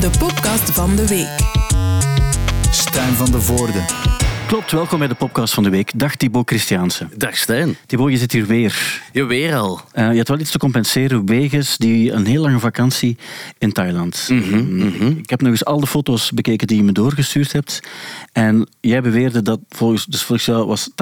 [0.00, 1.40] de podcast van de week.
[2.70, 4.17] Stijn van de Voorde.
[4.48, 5.90] Klopt, welkom bij de podcast van de week.
[5.94, 7.08] Dag Thibaut Christiaanse.
[7.16, 7.76] Dag Stijn.
[7.86, 9.02] Thibaut, je zit hier weer.
[9.12, 9.80] Je weer al.
[9.94, 13.16] Uh, je had wel iets te compenseren wegens die een heel lange vakantie
[13.58, 14.26] in Thailand.
[14.28, 17.80] Mm -hmm, Ik heb nog eens al de foto's bekeken die je me doorgestuurd hebt.
[18.32, 20.94] En jij beweerde dat volgens, dus volgens jou was 80%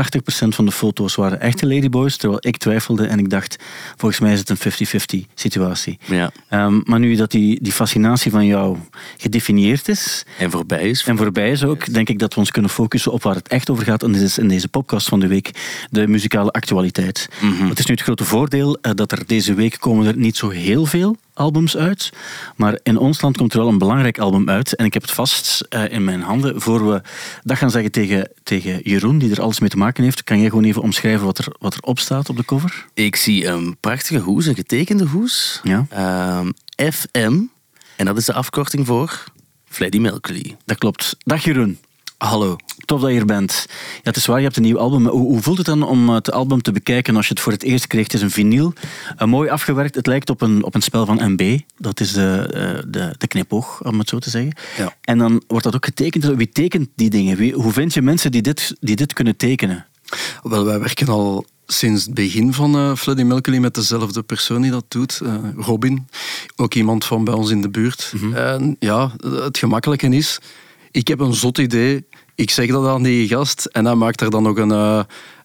[0.49, 3.57] van de foto's waren echte ladyboys, terwijl ik twijfelde en ik dacht,
[3.97, 5.99] volgens mij is het een 50-50 situatie.
[6.05, 6.31] Ja.
[6.51, 8.77] Um, maar nu dat die, die fascinatie van jou
[9.17, 10.25] gedefinieerd is...
[10.39, 11.05] En voorbij is.
[11.05, 13.71] En voorbij is ook, denk ik dat we ons kunnen focussen op waar het echt
[13.71, 14.03] over gaat.
[14.03, 15.51] En dit is in deze podcast van de week
[15.91, 17.29] de muzikale actualiteit.
[17.41, 17.69] Mm -hmm.
[17.69, 20.49] Het is nu het grote voordeel uh, dat er deze week komen er niet zo
[20.49, 22.13] heel veel albums uit.
[22.57, 24.75] Maar in ons land komt er wel een belangrijk album uit.
[24.75, 26.61] En ik heb het vast uh, in mijn handen.
[26.61, 27.03] Voor we
[27.43, 30.49] dat gaan zeggen tegen, tegen Jeroen, die er alles mee te maken heeft, kan jij
[30.49, 32.87] gewoon even omschrijven wat er, wat er op staat op de cover?
[32.95, 35.61] Ik zie een prachtige hoes, een getekende hoes.
[35.63, 35.87] Ja.
[35.93, 37.41] Uh, FM.
[37.97, 39.25] En dat is de afkorting voor
[39.65, 40.57] Freddie Mercury.
[40.65, 41.17] Dat klopt.
[41.19, 41.79] Dag Jeroen.
[42.17, 42.57] Hallo.
[42.85, 43.67] Tof dat je er bent.
[43.69, 45.07] Ja, het is waar, je hebt een nieuw album.
[45.07, 47.63] Hoe, hoe, voelt het dan om het album te bekijken als je het voor het
[47.63, 48.03] eerst kreeg?
[48.03, 48.73] Het is een vinyl,
[49.19, 49.95] uh, mooi afgewerkt.
[49.95, 51.59] Het lijkt op een, op een spel van MB.
[51.79, 54.53] Dat is de, uh, de, de knipoog, om het zo te zeggen.
[54.77, 54.97] Ja.
[55.01, 56.25] En dan wordt dat ook getekend.
[56.25, 57.37] Wie tekent die dingen?
[57.37, 59.87] Wie, hoe vind je mensen die dit, die dit kunnen tekenen?
[60.43, 64.71] Wel, wij werken al sinds het begin van uh, Freddie Mercury met dezelfde persoon die
[64.71, 66.09] dat doet, uh, Robin.
[66.57, 68.13] Ook iemand van bij ons in de buurt.
[68.15, 68.25] Mhm.
[68.25, 68.41] Mm -hmm.
[68.41, 70.39] En ja, het gemakkelijke is,
[70.97, 74.31] ik heb een zot idee, ik zeg dat aan die gast en hij maakt er
[74.31, 75.03] dan nog een, uh,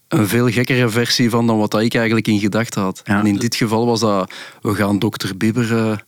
[0.07, 3.01] een veel gekkere versie van dan wat ik eigenlijk in gedachten had.
[3.03, 3.19] Ja.
[3.19, 5.35] En in dit geval was dat, we gaan Dr.
[5.37, 5.99] Bibber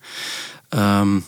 [0.69, 1.23] uh, um,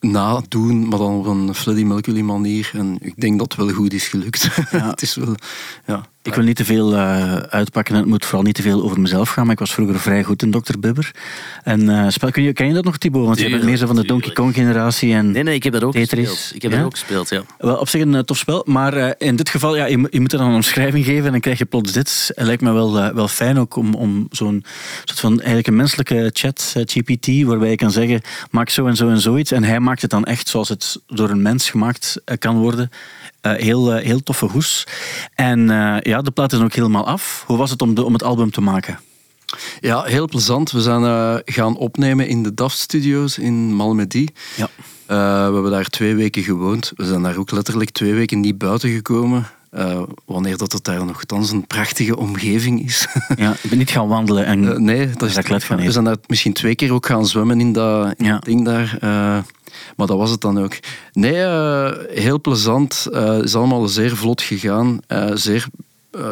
[0.00, 2.70] nadoen, maar dan op een Freddie Mercury manier.
[2.72, 4.48] En ik denk dat het wel goed is gelukt.
[4.70, 4.86] Ja.
[4.90, 5.34] het is wel,
[5.86, 6.06] ja.
[6.24, 9.00] Ik wil niet te veel uh, uitpakken en het moet vooral niet te veel over
[9.00, 10.78] mezelf gaan, maar ik was vroeger vrij goed in Dr.
[10.78, 11.10] Bibber.
[11.62, 13.26] En uh, spel, kun je, ken je dat nog, Thibaut?
[13.26, 15.72] Want je bent meer zo van de Donkey Kong generatie en Nee, nee, ik heb
[15.72, 16.28] dat ook Tetris.
[16.28, 16.54] gespeeld.
[16.54, 16.76] Ik heb ja?
[16.76, 17.42] dat ook gespeeld, ja.
[17.58, 20.32] Wel, op zich een uh, tof spel, maar in dit geval, ja, je, je, moet
[20.32, 22.30] er dan een omschrijving geven en dan krijg je plots dit.
[22.34, 24.64] Het lijkt me wel, wel fijn ook om, om zo'n
[25.04, 28.20] soort van eigenlijk een menselijke chat, GPT, waarbij je kan zeggen,
[28.50, 29.52] maak zo en zo en zoiets.
[29.52, 32.90] En hij maakt het dan echt zoals het door een mens gemaakt kan worden.
[33.46, 34.86] Uh, heel, uh, heel toffe hoes.
[35.34, 37.44] En uh, ja, de plaat is ook helemaal af.
[37.46, 38.98] Hoe was het om, de, om het album te maken?
[39.80, 40.70] Ja, heel plezant.
[40.70, 44.26] We zijn uh, gaan opnemen in de DAF Studios in Malmedy.
[44.56, 44.68] Ja.
[45.06, 46.92] we hebben daar twee weken gewoond.
[46.96, 49.46] We zijn daar ook letterlijk twee weken niet buiten gekomen.
[49.72, 53.06] Uh, wanneer dat het daar nogthans een prachtige omgeving is.
[53.36, 56.52] ja, ik ben niet gaan wandelen en nee, dat is gaan We zijn daar misschien
[56.52, 58.32] twee keer ook gaan zwemmen in dat, in ja.
[58.32, 58.98] dat ding daar.
[59.96, 60.78] Maar dat was het dan ook.
[61.12, 61.44] Nee,
[62.08, 63.06] heel plezant.
[63.12, 65.00] Het is allemaal zeer vlot gegaan.
[65.34, 65.66] zeer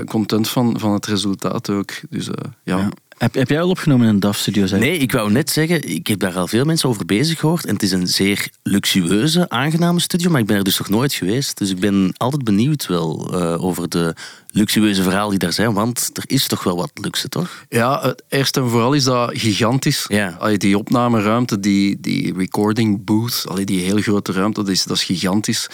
[0.06, 1.90] content van, van het resultaat ook.
[2.10, 2.28] Dus
[2.64, 2.88] ja.
[3.22, 4.66] Heb, heb jij al opgenomen in een DAF-studio?
[4.78, 7.64] Nee, ik wou net zeggen, ik heb daar al veel mensen over bezig gehoord.
[7.64, 11.12] En het is een zeer luxueuze, aangename studio, maar ik ben er dus nog nooit
[11.12, 11.58] geweest.
[11.58, 14.14] Dus ik ben altijd benieuwd wel uh, over de
[14.50, 17.64] luxueuze verhalen die daar zijn, want er is toch wel wat luxe, toch?
[17.68, 20.04] Ja, eerst en vooral is dat gigantisch.
[20.08, 20.36] Ja.
[20.38, 24.96] Allee, die opnameruimte, die, die recording booth, allee, die heel grote ruimte, dat is, dat
[24.96, 25.68] is gigantisch.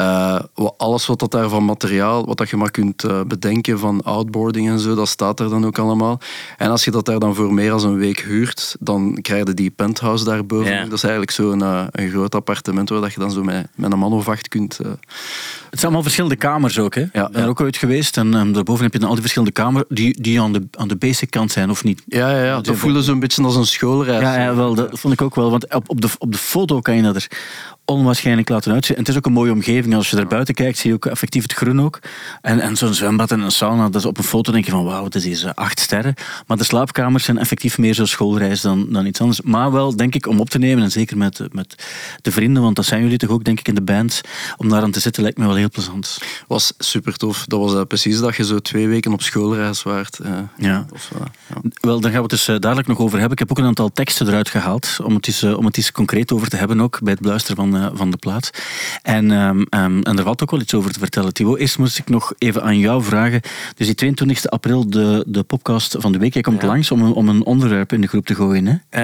[0.00, 0.40] Uh,
[0.76, 4.68] alles wat dat daar van materiaal, wat dat je maar kunt uh, bedenken van outboarding
[4.68, 6.20] en zo, dat staat er dan ook allemaal.
[6.56, 9.54] En als je dat daar dan voor meer dan een week huurt, dan krijg je
[9.54, 10.72] die penthouse daarboven.
[10.72, 10.84] Ja.
[10.84, 13.92] Dat is eigenlijk zo'n uh, een groot appartement waar dat je dan zo met, met
[13.92, 14.76] een man of acht kunt...
[14.76, 14.86] Het
[15.70, 17.04] zijn allemaal verschillende kamers ook, hè?
[17.12, 19.22] Ja, ik ben er ook ooit geweest en um, daarboven heb je dan al die
[19.22, 22.02] verschillende kamers die, die aan, de, aan de basic kant zijn, of niet?
[22.06, 22.54] Ja, ja, ja.
[22.54, 24.22] dat, dat voelde zo'n beetje als een schoolreis.
[24.22, 25.50] Ja, ja, wel, dat vond ik ook wel.
[25.50, 27.30] Want op, op, de, op de foto kan je dat er
[27.90, 28.94] onwaarschijnlijk laten uitzien.
[28.96, 29.94] En het is ook een mooie omgeving.
[29.94, 31.98] Als je daar buiten kijkt, zie je ook effectief het groen ook.
[32.40, 34.84] En, en zo'n zwembad en een sauna, dat is op een foto denk je van
[34.84, 36.14] wauw, het is hier acht sterren.
[36.46, 39.40] Maar de slaapkamers zijn effectief meer zo'n schoolreis dan, dan iets anders.
[39.40, 40.84] Maar wel, denk ik, om op te nemen.
[40.84, 41.84] En zeker met, met
[42.22, 44.20] de vrienden, want dat zijn jullie toch ook, denk ik, in de band.
[44.56, 46.18] Om daar aan te zitten lijkt me wel heel plezant.
[46.46, 47.44] Was super tof.
[47.46, 50.18] Dat was uh, precies dat je zo twee weken op schoolreis waart.
[50.22, 50.86] Uh, ja.
[50.92, 51.70] Of, uh, ja.
[51.80, 53.32] Wel, daar gaan we het dus dadelijk nog over hebben.
[53.32, 56.32] Ik heb ook een aantal teksten eruit gehaald, om het eens, om het eens concreet
[56.32, 58.50] over te hebben ook, bij het beluisteren van van de plaat.
[59.02, 61.58] En, um, um, en er valt ook wel iets over te vertellen, Thibaut.
[61.58, 63.40] Eerst moest ik nog even aan jou vragen.
[63.76, 66.32] Dus die 22 april, de, de podcast van de week.
[66.32, 66.66] Jij komt Ja.
[66.66, 68.66] langs om een, om een onderwerp in de groep te gooien.
[68.90, 69.00] Hè?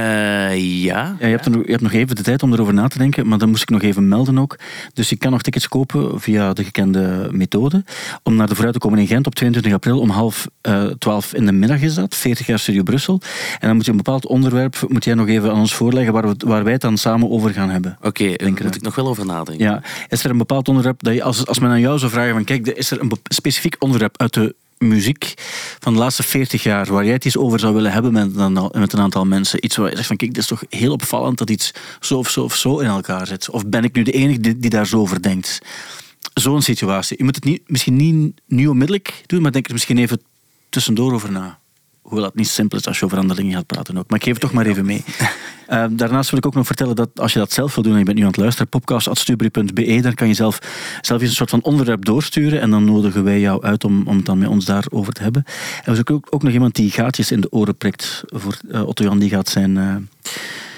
[0.53, 1.17] Uh, ja.
[1.19, 2.99] Ja, je, hebt er, nog- je hebt nog even de tijd om erover na te
[2.99, 4.59] denken, maar dan moest ik nog even melden ook.
[4.93, 7.85] Dus je kan nog tickets kopen via de gekende methode.
[8.23, 11.35] Om naar de vooruit te komen in Gent op 22 april om half eh, twaalf
[11.35, 12.15] in de middag is dat.
[12.15, 13.21] 40 jaar Studio Brussel.
[13.59, 16.29] En dan moet je een bepaald onderwerp moet jij nog even aan ons voorleggen waar,
[16.29, 17.97] we, waar wij het dan samen over gaan hebben.
[17.99, 18.35] Oké, okay,
[18.65, 19.65] moet ik nog wel over nadenken.
[19.65, 22.35] Ja, is er een bepaald onderwerp dat je, als, als men aan jou zou vragen
[22.35, 25.35] van kijk, is er een specifiek onderwerp uit de muziek
[25.79, 28.71] van de laatste 40 jaar, waar jij het eens over zou willen hebben met een,
[28.73, 29.65] met een aantal mensen?
[29.65, 32.31] Iets waar je zegt van, kijk, dit is toch heel opvallend dat iets zo of
[32.31, 33.51] zo of zo in elkaar zit.
[33.51, 35.59] Of ben ik nu de enige die, die daar zo over denkt?
[36.35, 37.17] Zo'n situatie.
[37.19, 40.23] Je moet het niet, misschien niet nu onmiddellijk doen, maar denk er misschien even
[40.69, 41.59] tussendoor over na.
[42.05, 44.09] Hoewel dat niet simpel is als je over andere dingen gaat praten ook.
[44.09, 45.05] Maar ik geef het toch maar even mee.
[45.69, 47.99] Uh, daarnaast wil ik ook nog vertellen dat als je dat zelf wil doen en
[47.99, 50.59] je bent nu aan het luisteren, podcast.stubri.be, daar kan je zelf,
[51.01, 54.17] zelf eens een soort van onderwerp doorsturen en dan nodigen wij jou uit om, om
[54.17, 55.45] het dan met ons daarover te hebben.
[55.85, 58.87] En we zoeken ook, ook nog iemand die gaatjes in de oren prikt voor uh,
[58.87, 59.77] Otto Jan, die gaat zijn...
[59.77, 59.95] Uh,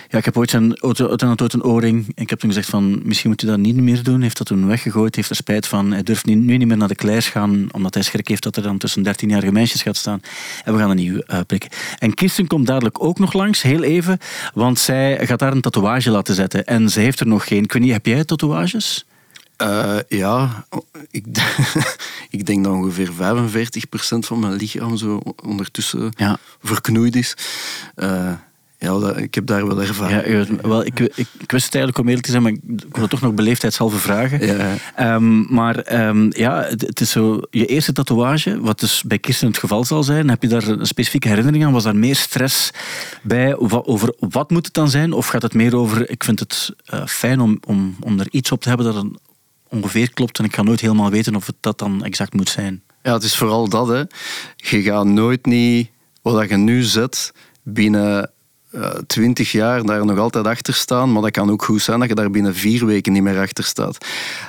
[0.09, 2.07] ja, ik heb ooit zijn ooit een oorring.
[2.15, 4.21] Ik heb toen gezegd van, misschien moet u dat niet meer doen.
[4.21, 5.93] Heeft dat toen weggegooid, heeft er spijt van.
[5.93, 8.63] Hij durft nu niet meer naar de kleis gaan, omdat hij schrik heeft dat er
[8.63, 10.21] dan tussen 13-jarige meisjes gaat staan.
[10.65, 11.71] En we gaan een nieuw uh, prikken.
[11.99, 14.19] En Kirsten komt dadelijk ook nog langs, heel even,
[14.55, 16.67] want zij gaat daar een tatoeage laten zetten.
[16.67, 17.65] En ze heeft er nog geen.
[17.65, 19.07] Ik weet niet, heb jij tatoeages?
[19.63, 20.67] Uh, ja,
[21.11, 21.25] ik,
[22.37, 26.39] ik denk dat ongeveer 45% van mijn lichaam zo ondertussen ja.
[26.63, 27.37] verknoeid is.
[27.97, 28.33] Uh,
[28.79, 30.27] ja, dat, ik heb daar wel ervaring.
[30.27, 33.07] Ja, wel, ik, ik, ik, wist het eigenlijk om eerlijk te zijn, maar ik wil
[33.07, 34.47] toch nog beleefdheidshalve vragen.
[34.47, 35.15] Ja.
[35.15, 39.49] Um, maar um, ja, het, het, is zo, je eerste tatoeage, wat dus bij Kirsten
[39.49, 41.73] het geval zal zijn, heb je daar een specifieke herinnering aan?
[41.73, 42.71] Was daar meer stress
[43.23, 43.57] bij?
[43.57, 45.13] Over wat moet het dan zijn?
[45.13, 48.53] Of gaat het meer over, ik vind het uh, fijn om, om, om er iets
[48.53, 49.07] op te hebben dat het
[49.69, 52.83] ongeveer klopt en ik ga nooit helemaal weten of het dat dan exact moet zijn?
[53.03, 53.89] Ja, het is vooral dat.
[53.89, 54.03] Hè.
[54.57, 55.91] Je gaat nooit niet
[56.23, 57.33] wat je nu zet
[57.63, 58.31] binnen
[59.07, 61.13] twintig jaar daar nog altijd achter staan.
[61.13, 63.65] Maar dat kan ook goed zijn dat je daar binnen vier weken niet meer achter
[63.65, 64.07] staat.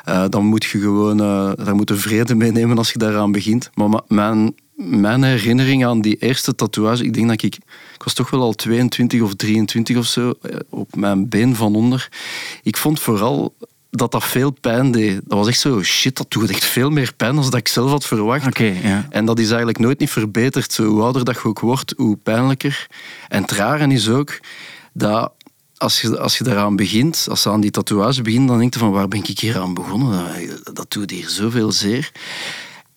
[0.10, 3.32] Uh, dan moet je gewoon uh, daar moet je vrede mee nemen als je daaraan
[3.32, 3.70] begint.
[3.74, 7.56] Maar mijn, mijn herinnering aan die eerste tatoeage, ik denk dat ik,
[7.94, 11.76] ik was toch wel al 22 of 23 of zo, eh, op mijn been van
[11.76, 12.10] onder.
[12.64, 13.54] Ik vond vooral
[13.98, 15.22] dat dat veel pijn deed.
[15.26, 17.90] Dat was echt zo, shit, dat doet echt veel meer pijn dan dat ik zelf
[17.90, 18.48] had verwacht.
[18.48, 19.08] Okay, ja.
[19.10, 20.74] En dat is eigenlijk nooit niet verbeterd.
[20.74, 22.88] Zo, hoe ouder dat je ook wordt, hoe pijnlijker.
[23.28, 24.40] En het rare is ook
[24.94, 25.32] dat
[25.78, 28.80] als je, als je daaraan begint, als je aan die tatoeage begint, dan denk je
[28.80, 30.10] van waar ben ik hier aan begonnen?
[30.64, 32.12] Dat, dat doet hier zoveel zeer.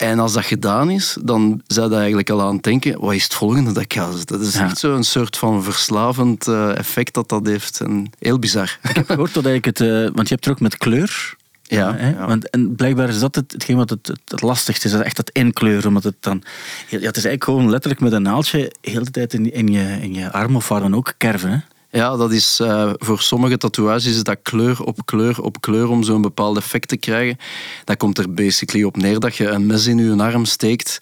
[0.00, 3.22] En als dat gedaan is, dan zou je eigenlijk al aan het denken, wat is
[3.22, 4.64] het volgende dat ik ga Dat is ja.
[4.64, 7.80] echt zo'n soort van verslavend uh, effect dat dat heeft.
[7.80, 8.78] En heel bizar.
[8.88, 9.88] Ik heb gehoord dat eigenlijk het...
[9.88, 11.38] Uh, want je hebt er ook met kleur...
[11.62, 12.10] Ja, hè?
[12.10, 12.26] ja.
[12.26, 14.92] Want, en blijkbaar is dat het, hetgeen wat het, het, het lastigste is.
[14.92, 15.88] Dat echt het inkleuren.
[15.88, 16.42] Omdat het, dan,
[16.88, 19.98] ja, het is eigenlijk gewoon letterlijk met een naaldje de hele tijd in, in, je,
[20.00, 21.50] in je arm of waar dan ook kerven.
[21.50, 21.58] Hè?
[21.92, 26.02] Ja, dat is uh, voor sommige tatoeages is dat kleur op kleur op kleur om
[26.02, 27.36] zo'n bepaald effect te krijgen.
[27.84, 30.98] Dat komt er basically op neer dat je een mes in je arm steekt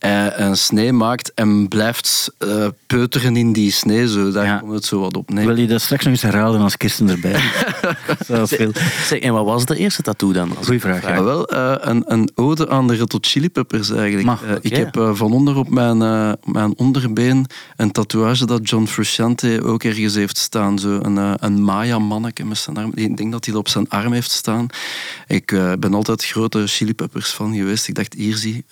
[0.00, 4.08] uh, een snee maakt en blijft uh, peuteren in die snee.
[4.08, 4.30] Zo.
[4.30, 4.58] Daar ja.
[4.58, 5.46] komt het zo wat op neer.
[5.46, 7.40] Wil je dat straks nog eens herhalen als Kirsten erbij
[8.44, 8.72] veel.
[9.06, 10.56] Zeg, en wat was de eerste tattoo dan?
[10.64, 11.02] Goeie vraag.
[11.02, 11.22] Ja.
[11.22, 14.40] wel, uh, een, een ode aan de Red Hot Chili Peppers eigenlijk.
[14.42, 14.58] Okay.
[14.60, 15.98] Ik heb van onder op mijn,
[16.44, 17.46] mijn onderbeen
[17.76, 20.78] een tatoeage dat John Frusciante ook ergens heeft staan.
[20.78, 22.92] Zo een, een Maya-manneke met zijn arm.
[22.94, 24.66] Ik denk dat hij dat op zijn arm heeft staan.
[25.26, 25.46] Ik
[25.78, 27.88] ben altijd grote Chili Peppers fan geweest.
[27.88, 28.64] Ik dacht, hier zie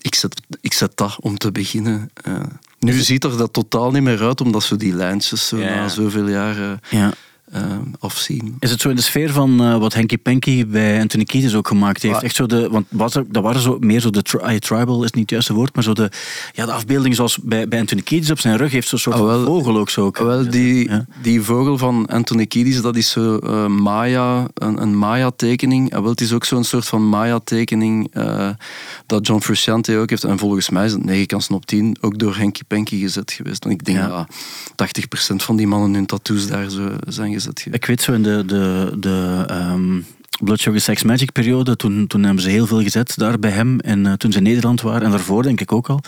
[0.00, 2.10] ik zet, ik zet dat om te beginnen.
[2.28, 2.40] Uh,
[2.78, 5.74] nu ziet er dat totaal niet meer uit, omdat ze die lijntjes zo ja.
[5.74, 7.12] na zoveel jaren ja.
[7.54, 8.56] Uh, afzien.
[8.58, 11.68] Is het zo in de sfeer van uh, wat Henky Panky bij Anthony Kiedis ook
[11.68, 12.14] gemaakt heeft?
[12.14, 12.22] Ah.
[12.22, 15.10] Echt zo de, want was er, dat waren zo meer zo de tri tribal, is
[15.10, 16.10] niet het juiste woord, maar zo de,
[16.52, 19.24] ja, de afbeelding zoals bij, bij Anthony Kiedis op zijn rug heeft zo'n soort ah,
[19.24, 20.10] wel, vogel ook zo.
[20.12, 21.06] Wel, die, ja.
[21.22, 25.90] die vogel van Anthony Kiedis, dat is zo uh, Maya, een, een Maya-tekening.
[25.90, 28.48] En wel, het is ook zo'n soort van Maya-tekening uh,
[29.06, 30.24] dat John Frusciante ook heeft.
[30.24, 33.64] En volgens mij is het 9 kansen op 10 ook door Henky Panky gezet geweest.
[33.64, 34.26] En ik denk ja.
[34.74, 34.88] dat
[35.32, 37.82] 80% van die mannen hun tattoos daar zo zijn gezet geweest.
[37.82, 40.06] Ik weet zo in de, de, de um,
[40.40, 43.80] Blood Sugar Sex Magic periode, toen, toen hebben ze heel veel gezet daar bij hem.
[43.80, 46.00] En uh, toen ze in Nederland waren, en daarvoor denk ik ook al.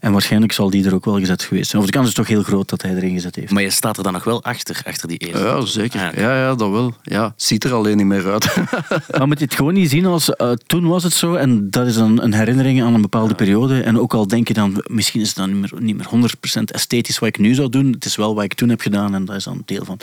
[0.00, 1.82] En waarschijnlijk zal die er ook wel gezet geweest zijn.
[1.82, 3.52] Of de kans is toch heel groot dat hij erin gezet heeft.
[3.52, 5.44] Maar je staat er dan nog wel achter, achter die eerste?
[5.44, 6.00] Ja, zeker.
[6.00, 6.94] Ah, ja, ja, dat wel.
[7.02, 8.56] Ja, ziet er alleen niet meer uit.
[9.18, 11.86] maar moet je het gewoon niet zien als, uh, toen was het zo, en dat
[11.86, 13.34] is dan een herinnering aan een bepaalde ja.
[13.34, 13.80] periode.
[13.80, 16.62] En ook al denk je dan, misschien is het dan niet meer, niet meer 100%
[16.64, 17.92] esthetisch wat ik nu zou doen.
[17.92, 19.96] Het is wel wat ik toen heb gedaan, en dat is dan een deel van.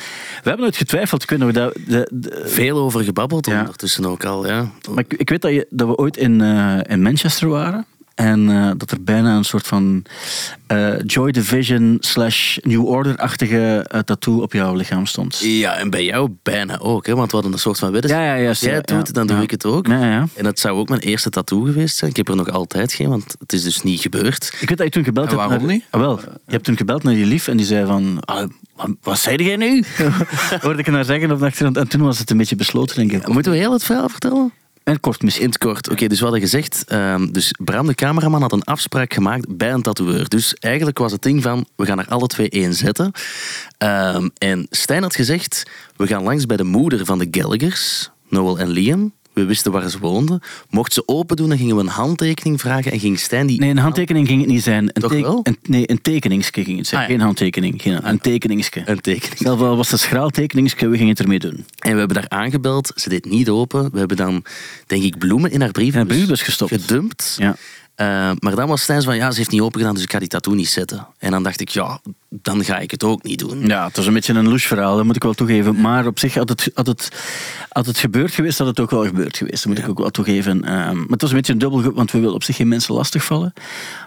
[0.43, 1.53] We hebben het getwijfeld, kunnen we.
[1.53, 3.69] De, de, Veel over gebabbeld ja.
[3.70, 4.72] Ondertussen ook al, ja.
[4.90, 7.86] Maar ik, ik weet dat, je, dat we ooit in, uh, in Manchester waren.
[8.20, 10.04] En uh, dat er bijna een soort van
[10.72, 15.40] uh, Joy Division slash New Order-achtige uh, tattoo op jouw lichaam stond.
[15.40, 17.16] Ja, en bij jou bijna ook, hè?
[17.16, 18.22] want we hadden een soort van weddenschap.
[18.22, 19.44] Ja, ja, jij doet, ja, dan doe ja.
[19.44, 19.88] ik het ook.
[19.88, 22.10] En dat zou ook mijn eerste tattoo geweest zijn.
[22.10, 24.58] Ik heb er nog altijd geen, want het is dus niet gebeurd.
[24.60, 25.38] Ik weet dat je toen gebeld hebt.
[25.38, 25.84] waarom naar, niet?
[25.90, 28.18] Ah, wel, je hebt toen gebeld naar je lief en die zei van...
[28.26, 29.84] Ah, wat, wat zei jij nu?
[30.62, 31.78] Hoorde ik haar zeggen op de achtergrond.
[31.78, 33.28] En toen was het een beetje besloten, denk ik.
[33.28, 34.52] Moeten we heel het verhaal vertellen?
[34.98, 35.46] Kort misschien.
[35.46, 35.89] In kort.
[35.89, 39.72] Oké, dus we hadden gezegd, ehm, dus Bram de cameraman had een afspraak gemaakt bij
[39.72, 40.29] een tatoeëur.
[40.29, 43.12] Dus eigenlijk was het ding van, we gaan er alle twee één zetten.
[43.77, 45.63] Ehm, en Stijn had gezegd,
[45.96, 49.13] we gaan langs bij de moeder van de Gallagher's, Noel en Liam.
[49.39, 50.41] We wisten waar ze woonden.
[50.69, 53.60] Mocht ze open doen, dan gingen we een handtekening vragen en ging Stijn die...
[53.60, 54.84] Nee, een handtekening ging het niet zijn.
[54.93, 55.39] Een Toch wel?
[55.43, 57.01] Een, nee, een tekeningske ging het zijn.
[57.01, 57.13] Ah, ja.
[57.13, 57.81] Geen handtekening.
[57.81, 58.81] Geen, een tekeningske.
[58.86, 59.38] Een tekening.
[59.38, 61.65] Zelfs al was het schraal tekeningske, we gingen het ermee doen.
[61.79, 62.91] En we hebben daar aangebeld.
[62.96, 63.89] Ze deed niet open.
[63.91, 64.43] We hebben dan,
[64.88, 66.72] denk ik, bloemen in haar brief In haar brievenbus gestopt.
[66.72, 67.36] gedumpt.
[67.39, 67.55] Ja.
[68.00, 70.20] Eh, maar dan was Stijn van, ja, ze heeft niet open gedaan, dus ik ga
[70.20, 71.08] die tattoo niet zetten.
[71.18, 73.65] En dan dacht ik, ja, dan ga ik het ook niet doen.
[73.65, 75.82] Ja, het was een beetje een louche verhaal, dat moet ik wel toegeven.
[75.82, 77.10] Maar op zich had het, had het,
[77.70, 79.63] had het gebeurd geweest, had het ook wel gebeurd geweest.
[79.63, 80.63] Dat moet ik ook wel toegeven.
[80.63, 82.94] Ehm, maar het was een beetje een dubbel, want we willen op zich geen mensen
[82.94, 83.53] lastigvallen.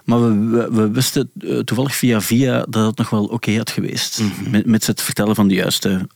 [0.04, 3.70] Maar we, we, we wisten eh, toevallig via via dat het nog wel oké had
[3.70, 4.22] geweest.
[4.50, 6.06] met, met het vertellen van de juiste...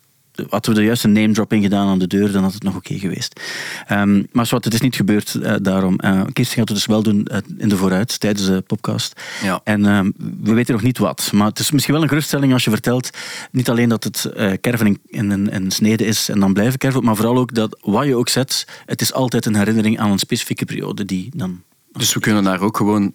[0.49, 2.99] Hadden we de juiste name dropping gedaan aan de deur, dan had het nog oké
[2.99, 3.41] geweest.
[3.87, 5.99] Ehm, maar zwart, het is niet gebeurd eh, daarom.
[6.05, 9.21] Uh, Kirsten gaat het dus wel doen eh, in de vooruit, tijdens de podcast.
[9.43, 9.61] Ja.
[9.65, 10.11] En ehm,
[10.43, 11.31] we weten nog niet wat.
[11.33, 13.11] Maar het is misschien wel een geruststelling als je vertelt,
[13.51, 15.01] niet alleen dat het kerven in,
[15.31, 18.29] in, in, snede is en dan blijven kerven, maar vooral ook dat wat je ook
[18.29, 21.63] zet, het is altijd een herinnering aan een specifieke periode die dan...
[21.93, 23.13] Dus we kunnen daar ook gewoon,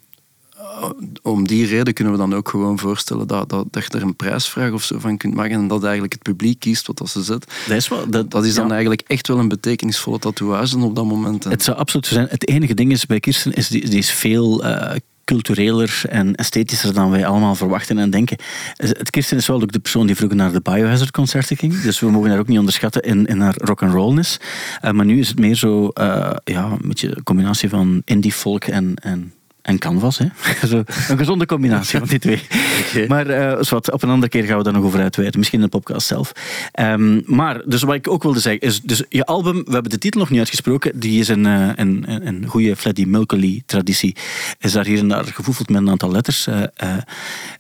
[1.22, 4.16] om die reden kunnen we dan ook gewoon voorstellen dat, dat, dat je er een
[4.16, 7.24] prijsvraag of zo van kunt maken en dat eigenlijk het publiek kiest wat dat ze
[7.24, 7.54] zet.
[7.68, 8.72] Dat is, wel, dat, Dat is dan ja.
[8.72, 11.46] eigenlijk echt wel een betekenisvolle tatoeage op dat moment.
[11.46, 12.28] En Het zou absoluut zo zijn.
[12.30, 16.94] Het enige ding is bij Kirsten, is die, die is veel eh, cultureler en esthetischer
[16.94, 18.38] dan wij allemaal verwachten en denken.
[18.76, 22.00] Het Kirsten is wel ook de persoon die vroeger naar de Biohazard concerten ging, dus
[22.00, 24.38] we mogen haar ook niet onderschatten in, in haar rock'n'rollness.
[24.82, 28.32] Uh, maar nu is het meer zo, uh, ja, een beetje een combinatie van indie
[28.32, 30.18] folk en, en en canvas.
[30.18, 30.26] Hè?
[30.68, 32.42] Zo, een gezonde combinatie van die twee.
[32.90, 33.08] Okay.
[33.08, 35.40] Maar uh, wat, op een andere keer gaan we daar nog over uitweiden.
[35.40, 36.32] Misschien in de podcast zelf.
[36.80, 39.98] Um, maar, dus wat ik ook wilde zeggen, is dus je album, we hebben de
[39.98, 44.16] titel nog niet uitgesproken, die is een, uh, een, een, een goede Freddie Mercury traditie.
[44.60, 46.48] Is daar hier en daar gevoefeld met een aantal letters.
[46.48, 46.64] Uh,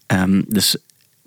[0.07, 0.77] um, dus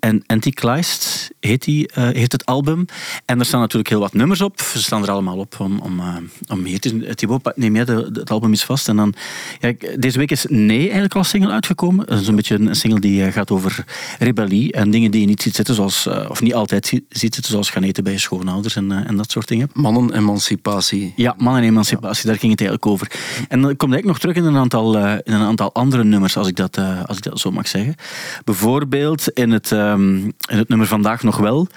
[0.05, 2.85] en Antichrist heet, die, uh, heet het album.
[3.25, 4.61] En er staan natuurlijk heel wat nummers op.
[4.61, 6.15] Ze staan er allemaal op om, om, uh,
[6.47, 8.87] om hier te Thibaut, neem jij de, de, het album is vast.
[8.87, 9.13] En dan,
[9.59, 12.05] ja, deze week is Nee eigenlijk als single uitgekomen.
[12.05, 13.85] Dat is een beetje een single die gaat over
[14.19, 17.69] rebellie en dingen die je niet ziet zitten, zoals, of niet altijd ziet zitten, zoals
[17.69, 19.69] gaan eten bij je schoonouders en, en dat soort dingen.
[19.73, 21.13] Mannen-emancipatie.
[21.15, 23.11] Ja, mannen-emancipatie, daar ging het eigenlijk over.
[23.47, 26.47] En dan komt eigenlijk nog terug in een aantal, in een aantal andere nummers, als
[26.47, 27.95] ik dat, als ik dat zo mag zeggen.
[28.43, 29.71] Bijvoorbeeld in het
[30.01, 31.67] in het nummer vandaag nog wel.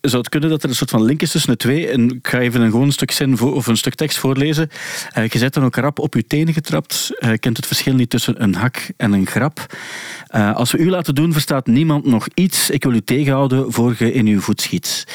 [0.00, 1.88] Zou het kunnen dat er een soort van link is tussen de twee?
[1.88, 4.70] En ik ga even een gewoon stuk zin of een stuk tekst voorlezen.
[5.18, 7.10] Uh, je zet dan ook rap op je tenen getrapt.
[7.18, 9.76] Uh, kent het verschil niet tussen een hak en een grap.
[10.34, 12.70] Uh, als we u laten doen, verstaat niemand nog iets.
[12.70, 15.06] Ik wil u tegenhouden voor je in uw voet schiet.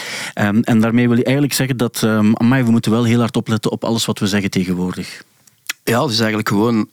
[0.42, 3.36] Um, en daarmee wil je eigenlijk zeggen dat um, amai, we moeten wel heel hard
[3.36, 5.24] opletten op alles wat we zeggen tegenwoordig.
[5.84, 6.90] Ja, het is eigenlijk gewoon...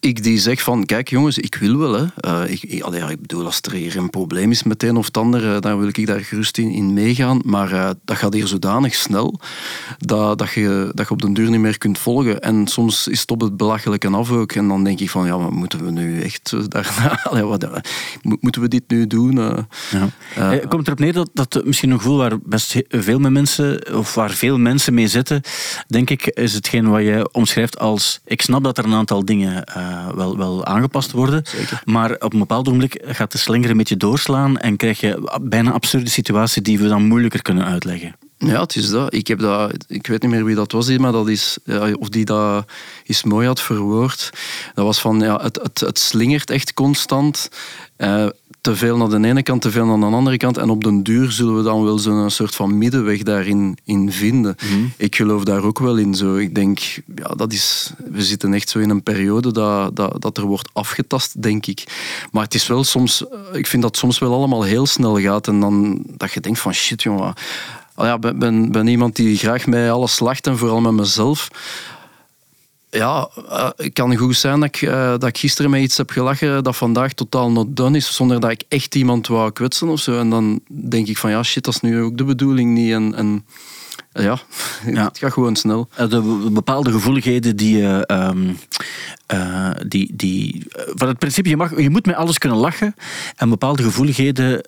[0.00, 1.92] ik die zeg van, kijk jongens, ik wil wel.
[1.92, 2.04] Hè.
[2.26, 5.06] Uh, ik, ik, allee, ik bedoel, als er hier een probleem is met een of
[5.06, 7.40] het ander, uh, dan wil ik daar gerust in, in meegaan.
[7.44, 9.40] Maar uh, dat gaat hier zodanig snel
[9.98, 12.40] dat, dat, je, dat je op den duur niet meer kunt volgen.
[12.40, 14.52] En soms is het op het belachelijke af ook.
[14.52, 17.20] En dan denk ik van, ja, maar moeten we nu echt daarna...
[17.30, 17.66] allee, wat,
[18.22, 19.34] moeten we dit nu doen?
[20.36, 20.58] Ja.
[20.68, 24.58] Komt erop neer dat, dat misschien een gevoel waar best veel mensen, of waar veel
[24.58, 25.40] mensen mee zitten,
[25.88, 29.64] denk ik, is hetgeen wat je omschrijft als, ik snap dat er een aantal dingen
[29.90, 31.42] uh, wel, wel aangepast worden.
[31.44, 31.82] Zeker.
[31.84, 35.72] Maar op een bepaald ogenblik gaat de slinger een beetje doorslaan en krijg je bijna
[35.72, 38.14] absurde situaties die we dan moeilijker kunnen uitleggen.
[38.38, 39.14] Ja, het is dat.
[39.14, 39.72] Ik, heb dat.
[39.88, 42.64] ik weet niet meer wie dat was, maar dat is, ja, of die dat
[43.04, 44.30] is mooi had verwoord.
[44.74, 47.48] Dat was van, ja, het, het, het slingert echt constant.
[47.98, 48.26] Uh,
[48.66, 50.56] te veel naar de ene kant, te veel naar de andere kant.
[50.56, 54.56] En op den duur zullen we dan wel zo'n soort van middenweg daarin in vinden.
[54.62, 54.84] Mhm.
[54.96, 56.14] Ik geloof daar ook wel in.
[56.14, 56.36] Zo.
[56.36, 56.78] Ik denk,
[57.14, 60.68] ja, dat is, we zitten echt zo in een periode dat, dat, dat er wordt
[60.72, 61.84] afgetast, denk ik.
[62.30, 65.48] Maar het is wel soms, ik vind dat soms wel allemaal heel snel gaat.
[65.48, 67.34] En dan dat je denkt van shit, jongen.
[67.96, 71.48] Ja, ben, ben, ben iemand die graag mij alles lacht en vooral met mezelf
[72.96, 76.10] ja, uh, het kan goed zijn dat ik, uh, dat ik gisteren met iets heb
[76.10, 80.00] gelachen dat vandaag totaal not done is, zonder dat ik echt iemand wou kwetsen of
[80.00, 80.18] zo.
[80.18, 82.92] En dan denk ik van ja, shit, dat is nu ook de bedoeling niet.
[82.92, 83.44] En, en
[84.12, 84.38] ja,
[84.94, 85.88] ja, het gaat gewoon snel.
[86.08, 88.08] De bepaalde gevoeligheden die je.
[88.12, 88.58] Um,
[89.34, 92.94] uh, die, die, van het principe, je, mag, je moet met alles kunnen lachen.
[93.36, 94.60] En bepaalde gevoeligheden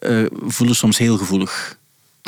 [0.47, 1.78] voelen soms heel gevoelig.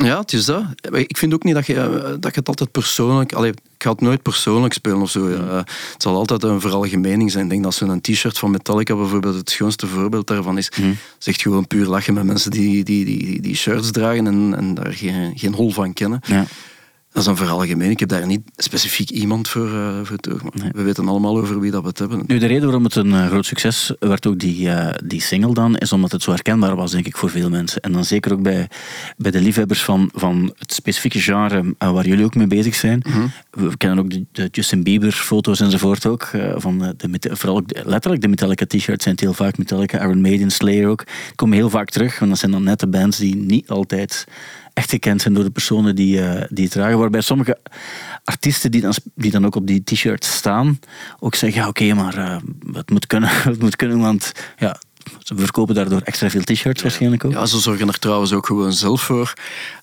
[0.03, 0.63] Ja, het is dat.
[0.91, 1.73] Ik vind ook niet dat je,
[2.19, 3.33] dat je het altijd persoonlijk...
[3.33, 5.29] Allee, ik ga het nooit persoonlijk spelen of zo.
[5.29, 5.35] Ja.
[5.35, 7.43] Uh, het zal altijd een veralgemening zijn.
[7.43, 10.71] Ik denk dat zo'n t-shirt van Metallica bijvoorbeeld het schoonste voorbeeld daarvan is.
[10.81, 10.97] Mm.
[11.17, 14.93] Zegt gewoon puur lachen met mensen die die, die, die shirts dragen en, en daar
[14.93, 16.19] geen, geen hol van kennen.
[16.27, 16.45] Ja.
[17.11, 17.89] Dat is een veralgemeen.
[17.89, 20.17] Ik heb daar niet specifiek iemand voor, uh, voor
[20.71, 22.23] We weten allemaal over wie dat we het hebben.
[22.27, 24.69] Nu, de reden waarom het een groot succes werd ook die,
[25.03, 27.81] die single dan, is omdat het zo herkenbaar was, denk ik, voor veel mensen.
[27.81, 28.67] En dan zeker ook bij,
[29.17, 33.03] bij de liefhebbers van, van het specifieke genre waar jullie ook mee bezig zijn.
[33.07, 33.27] Mhm.
[33.51, 36.29] We kennen ook de, de Justin Bieber foto's enzovoort ook.
[36.55, 40.87] van de, vooral ook letterlijk de Metallica t-shirts zijn heel vaak Metallica, Iron Maiden, Slayer
[40.87, 41.05] ook.
[41.05, 44.25] Die komen heel vaak terug, want dat zijn dan net de bands die niet altijd
[44.73, 46.97] echt gekend zijn door de personen die, uh, die het dragen.
[46.97, 47.57] Waarbij sommige
[48.23, 50.79] artiesten die dan, die dan ook op die t-shirts staan,
[51.19, 52.37] ook zeggen, ja oké, maar uh,
[52.73, 54.79] het, moet kunnen, het moet kunnen, want ja,
[55.19, 57.31] ze verkopen daardoor extra veel t-shirts waarschijnlijk ook.
[57.31, 59.33] Ja, ze zorgen er trouwens ook gewoon zelf voor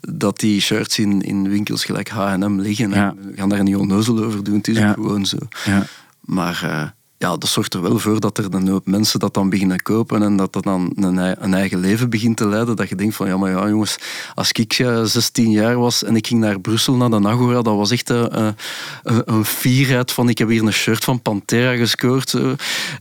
[0.00, 2.90] dat die shirts in, in winkels gelijk H&M liggen.
[2.90, 3.14] Ja.
[3.14, 5.38] We gaan daar niet onnozel over doen, het is ook gewoon zo.
[5.64, 5.86] Ja.
[6.20, 6.60] Maar...
[6.64, 9.82] Uh, ja, dat zorgt er wel voor dat er een hoop mensen dat dan beginnen
[9.82, 12.76] kopen en dat dat dan een, eigen leven begint te leiden.
[12.76, 13.98] Dat je denkt van, ja, maar ja, jongens,
[14.34, 17.90] als ik 16 jaar was en ik ging naar Brussel, naar de Agora, dat was
[17.90, 18.54] echt een,
[19.02, 22.34] een, een fierheid van, ik heb hier een shirt van Pantera gescoord.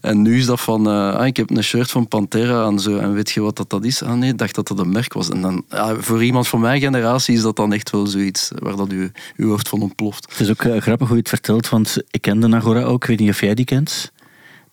[0.02, 2.98] En nu is dat van, ah, ik heb een shirt van Pantera en zo.
[2.98, 4.04] En weet je wat dat, dat is?
[4.04, 5.30] Ah nee, ik dacht dat dat een merk was.
[5.30, 8.76] En dan, ja, voor iemand van mijn generatie is dat dan echt wel zoiets waar
[8.76, 10.28] dat u, uw hoofd van ontploft.
[10.30, 13.02] Het is ook grappig hoe je het vertelt, want ik ken de Agora ook.
[13.02, 14.07] Ik weet niet of jij die kent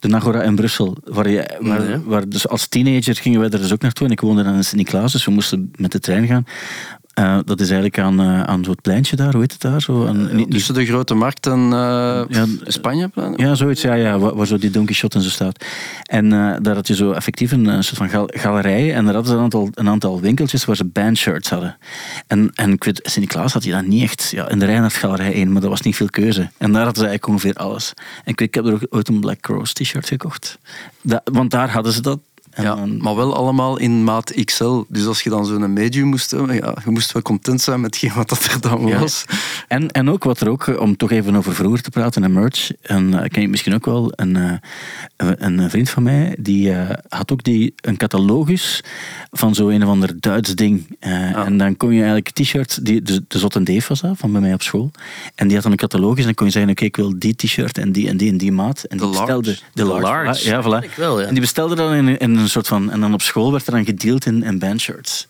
[0.04, 0.96] de Nagora in Brussel.
[1.04, 4.06] Waar je, waar, waar, dus als teenager gingen wij er dus ook naartoe.
[4.06, 6.46] En ik woonde dan in Sint-Niklaas, dus we moesten met de trein gaan.
[7.18, 9.80] Uh, dat is eigenlijk aan, uh, aan zo'n pleintje daar, hoe heet het daar?
[9.80, 11.60] Zo, aan, uh, tussen de Grote Markt en
[12.28, 13.10] ja, Spanje?
[13.36, 15.64] Ja, zoiets, ja, ja waar, waar, zo die Don Quixote en zo staat.
[16.02, 16.28] En
[16.62, 19.36] daar had je zo effectief een, een soort van gal galerij en daar hadden ze
[19.38, 21.76] een aantal, een aantal winkeltjes waar ze bandshirts hadden.
[22.26, 25.32] En, en ik weet, Sint-Niklaas had je dan niet echt ja, in de Reinhard galerij
[25.32, 26.50] één, maar dat was niet veel keuze.
[26.58, 27.92] En daar hadden ze eigenlijk ongeveer alles.
[28.24, 30.58] En ik, weet, ik heb er ook ooit een Black Cross t-shirt gekocht.
[31.02, 32.18] Dat, want daar hadden ze dat
[32.56, 34.82] ja, maar wel allemaal in maat XL.
[34.88, 38.12] Dus als je dan zo'n medium moest hebben, ja, je moest wel content zijn met
[38.14, 39.24] wat dat er dan was.
[39.68, 42.70] En, en ook wat er ook, om toch even over vroeger te praten en merch,
[42.82, 44.52] en uh, ken je misschien ook wel, een, uh,
[45.16, 48.82] een vriend van mij, die uh, had ook die, een catalogus
[49.30, 50.96] van zo een of ander Duits ding.
[51.00, 51.46] Ah.
[51.46, 54.40] En dan kon je eigenlijk t-shirts, de, de Zot en Dave was dat, van bij
[54.40, 54.90] mij op school.
[55.34, 57.34] En die had dan een catalogus en dan kon je zeggen, oké, ik wil die
[57.34, 58.84] t-shirt en die en die en die maat.
[58.84, 60.48] En die de bestelde, De large.
[60.48, 60.94] Ja, voilà.
[60.96, 61.22] Wel.
[61.22, 62.90] En die bestelde dan in, in een soort van...
[62.90, 65.28] En dan op school werd er dan gedeeld in, in bandshirts.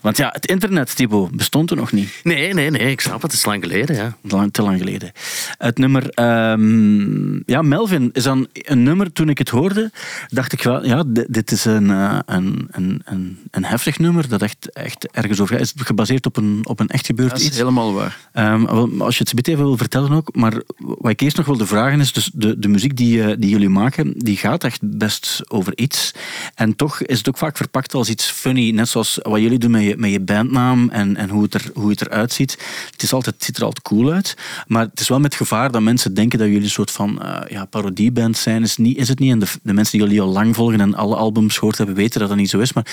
[0.00, 2.20] Want ja, het internet, Thibaut, bestond er nog niet.
[2.22, 2.90] Nee, nee, nee.
[2.90, 3.22] Ik snap het.
[3.22, 4.16] Het is lang geleden, ja.
[4.22, 5.12] Lang, te lang geleden.
[5.58, 6.18] Het nummer...
[6.50, 9.12] Um, ja, Melvin is dan een nummer...
[9.12, 9.90] Toen ik het hoorde,
[10.28, 10.86] dacht ik wel...
[10.86, 15.40] Ja, dit is een, uh, een, een, een, een heftig nummer dat echt, echt ergens
[15.40, 15.64] over gaat.
[15.64, 17.42] Is gebaseerd op een, op een echt gebeurd iets.
[17.42, 18.18] Dat is helemaal waar.
[18.34, 20.34] Um, als je het zo even wil vertellen ook.
[20.34, 22.12] Maar wat ik eerst nog wilde vragen is...
[22.12, 26.14] Dus de, de muziek die, uh, die jullie maken, die gaat echt best over iets.
[26.54, 28.70] En toch is het ook vaak verpakt als iets funny.
[28.70, 31.70] Net zoals wat jullie doen met je, met je bandnaam en, en hoe, het er,
[31.74, 32.58] hoe het eruit ziet.
[32.90, 34.36] Het, is altijd, het ziet er altijd cool uit.
[34.66, 37.40] Maar het is wel met gevaar dat mensen denken dat jullie een soort van uh,
[37.48, 38.62] ja, parodieband zijn.
[38.62, 39.30] Is, niet, is het niet.
[39.30, 42.20] En de, de, mensen die jullie al lang volgen en alle albums gehoord hebben, weten
[42.20, 42.72] dat dat niet zo is.
[42.72, 42.86] Maar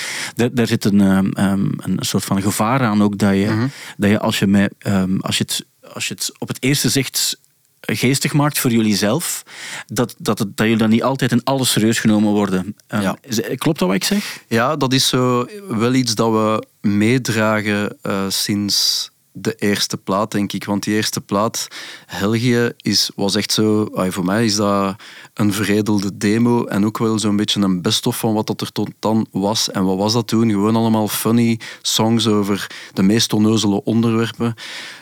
[0.52, 1.32] daar, zit een, um,
[1.78, 3.18] een soort van gevaar aan ook.
[3.18, 3.68] Dat je, mhm.
[3.98, 6.90] dat je als je, met, um, als je het als je het op het eerste
[6.90, 7.40] zicht
[7.86, 9.44] geestig maakt voor jullie zelf,
[9.88, 12.76] dat, dat, dat jullie dan niet altijd in alles serieus genomen worden.
[12.88, 13.18] Um, ja.
[13.56, 14.44] Klopt dat wat ik zeg?
[14.48, 20.54] Ja, dat is zo wel iets dat we meedragen uh, sinds de eerste plaat, denk
[20.54, 20.66] ik.
[20.66, 21.68] Want die eerste plaat,
[22.06, 23.90] Helgië, is, was echt zo...
[23.94, 24.96] Voor mij is dat
[25.34, 28.90] een veredelde demo en ook wel zo'n beetje een best-of van wat dat er tot
[29.00, 29.72] dan was.
[29.72, 30.50] En wat was dat toen?
[30.50, 34.56] Gewoon allemaal funny songs over de meest onnozele onderwerpen.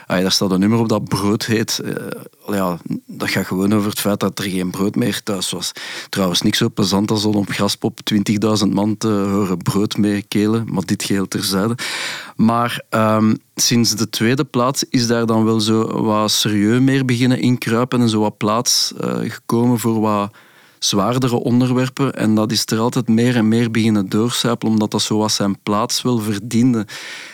[0.07, 1.81] Ah, daar staat een nummer op dat brood heet.
[1.83, 1.95] Uh,
[2.47, 5.71] ja, dat gaat gewoon over het feit dat er geen brood meer thuis was.
[6.09, 10.65] Trouwens, niks zo plezant als om op Graspop 20.000 man te horen brood mee kelen,
[10.71, 11.77] maar dit geheel terzijde.
[12.35, 17.39] Maar um, sinds de tweede plaats is daar dan wel zo wat serieus meer beginnen
[17.39, 20.31] inkruipen en zo wat plaats uh, gekomen voor wat
[20.79, 22.13] zwaardere onderwerpen.
[22.13, 25.59] En dat is er altijd meer en meer beginnen doorcijpelen, omdat dat zo wat zijn
[25.63, 26.85] plaats wil verdiende.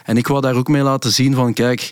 [0.03, 1.89] En ik wou daar ook mee laten zien van, kijk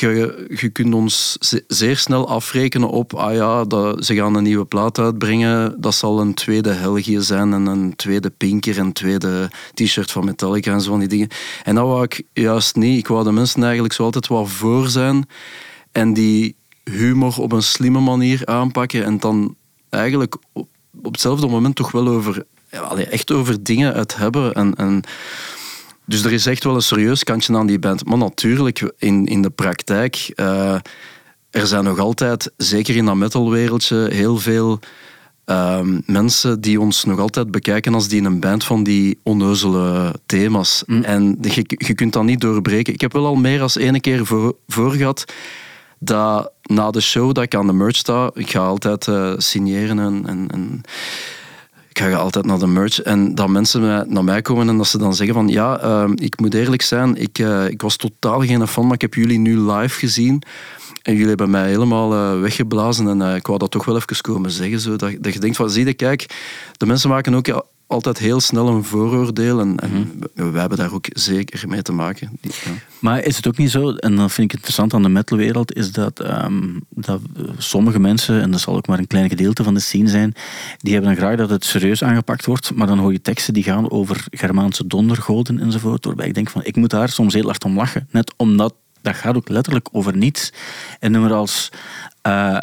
[0.00, 4.64] je, je kunt ons zeer snel afrekenen op, ah ja, dat, ze gaan een nieuwe
[4.64, 9.50] plaat uitbrengen, dat zal een tweede Helgië zijn en een tweede Pinker en een tweede
[9.74, 11.28] t-shirt van Metallica en zo van die dingen.
[11.62, 12.98] En dat wou ik juist niet.
[12.98, 15.28] Ik wou de mensen eigenlijk zo altijd wat voor zijn
[15.92, 19.56] en die humor op een slimme manier aanpakken en dan
[19.90, 20.68] eigenlijk op,
[21.02, 22.44] hetzelfde moment toch wel over,
[23.10, 24.74] echt over dingen uit hebben en...
[24.74, 25.02] en
[26.06, 28.04] dus er is echt wel een serieus kantje aan die band.
[28.04, 30.74] Maar natuurlijk, in, in de praktijk, uh,
[31.50, 34.78] er zijn nog altijd, zeker in dat metalwereldje, heel veel
[35.46, 40.14] uh, mensen die ons nog altijd bekijken als die in een band van die onneuzele
[40.26, 40.82] thema's.
[40.86, 41.02] Mm.
[41.02, 42.92] En je, je kunt dat niet doorbreken.
[42.92, 45.24] Ik heb wel al meer als ene keer voor, voor gehad
[45.98, 49.98] dat na de show dat ik aan de merch sta, ik ga altijd eh, signeren
[49.98, 50.80] en, en, en
[51.94, 54.98] ik ga altijd naar de merch en dat mensen naar mij komen en dat ze
[54.98, 58.66] dan zeggen van ja, uh, ik moet eerlijk zijn, ik, uh, ik was totaal geen
[58.66, 60.42] fan, maar ik heb jullie nu live gezien
[61.02, 64.50] en jullie hebben mij helemaal uh, weggeblazen en ik wou dat toch wel even komen
[64.50, 66.26] zeggen, zo, dat, dat je denkt van zie je, kijk,
[66.76, 69.60] de mensen maken ook altijd heel snel een vooroordeel.
[69.60, 69.90] En, en
[70.34, 70.50] mhm.
[70.50, 72.38] wij hebben daar ook zeker mee te maken.
[72.40, 72.50] Ja.
[72.98, 75.92] Maar is het ook niet zo, en dat vind ik interessant aan de metalwereld, is
[75.92, 77.20] dat, um, dat
[77.58, 80.34] sommige mensen, en dat zal ook maar een klein gedeelte van de scene zijn,
[80.78, 83.62] die hebben dan graag dat het serieus aangepakt wordt, maar dan hoor je teksten die
[83.62, 87.64] gaan over Germaanse dondergoden enzovoort, waarbij ik denk van, ik moet daar soms heel hard
[87.64, 88.08] om lachen.
[88.10, 90.52] Net omdat dat gaat ook letterlijk over niets.
[91.00, 91.70] En nummer als
[92.26, 92.56] uh,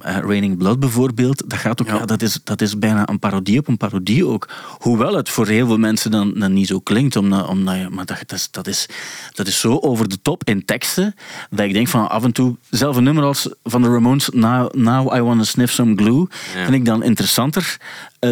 [0.00, 2.04] Raining Blood bijvoorbeeld, dat, gaat ook, ja.
[2.04, 4.48] dat, is, dat is bijna een parodie op een parodie ook.
[4.78, 8.04] Hoewel het voor heel veel mensen dan, dan niet zo klinkt, omdat, omdat je, maar
[8.04, 8.88] dat, dat, is, dat, is,
[9.32, 11.14] dat is zo over de top in teksten,
[11.50, 14.74] dat ik denk van af en toe, zelf een nummer als van de Ramones, Now,
[14.74, 16.26] Now I Wanna Sniff Some Glue,
[16.64, 17.76] vind ik dan interessanter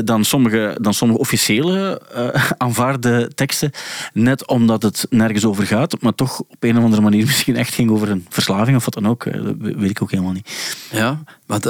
[0.04, 3.70] dan, sommige, dan sommige officiële uh, aanvaarde teksten.
[4.12, 7.74] Net omdat het nergens over gaat, maar toch op een of andere manier misschien echt
[7.74, 9.24] ging over een verslaving of wat dan ook.
[9.24, 10.50] dat weet ik ook helemaal niet.
[10.90, 11.60] Ja, maar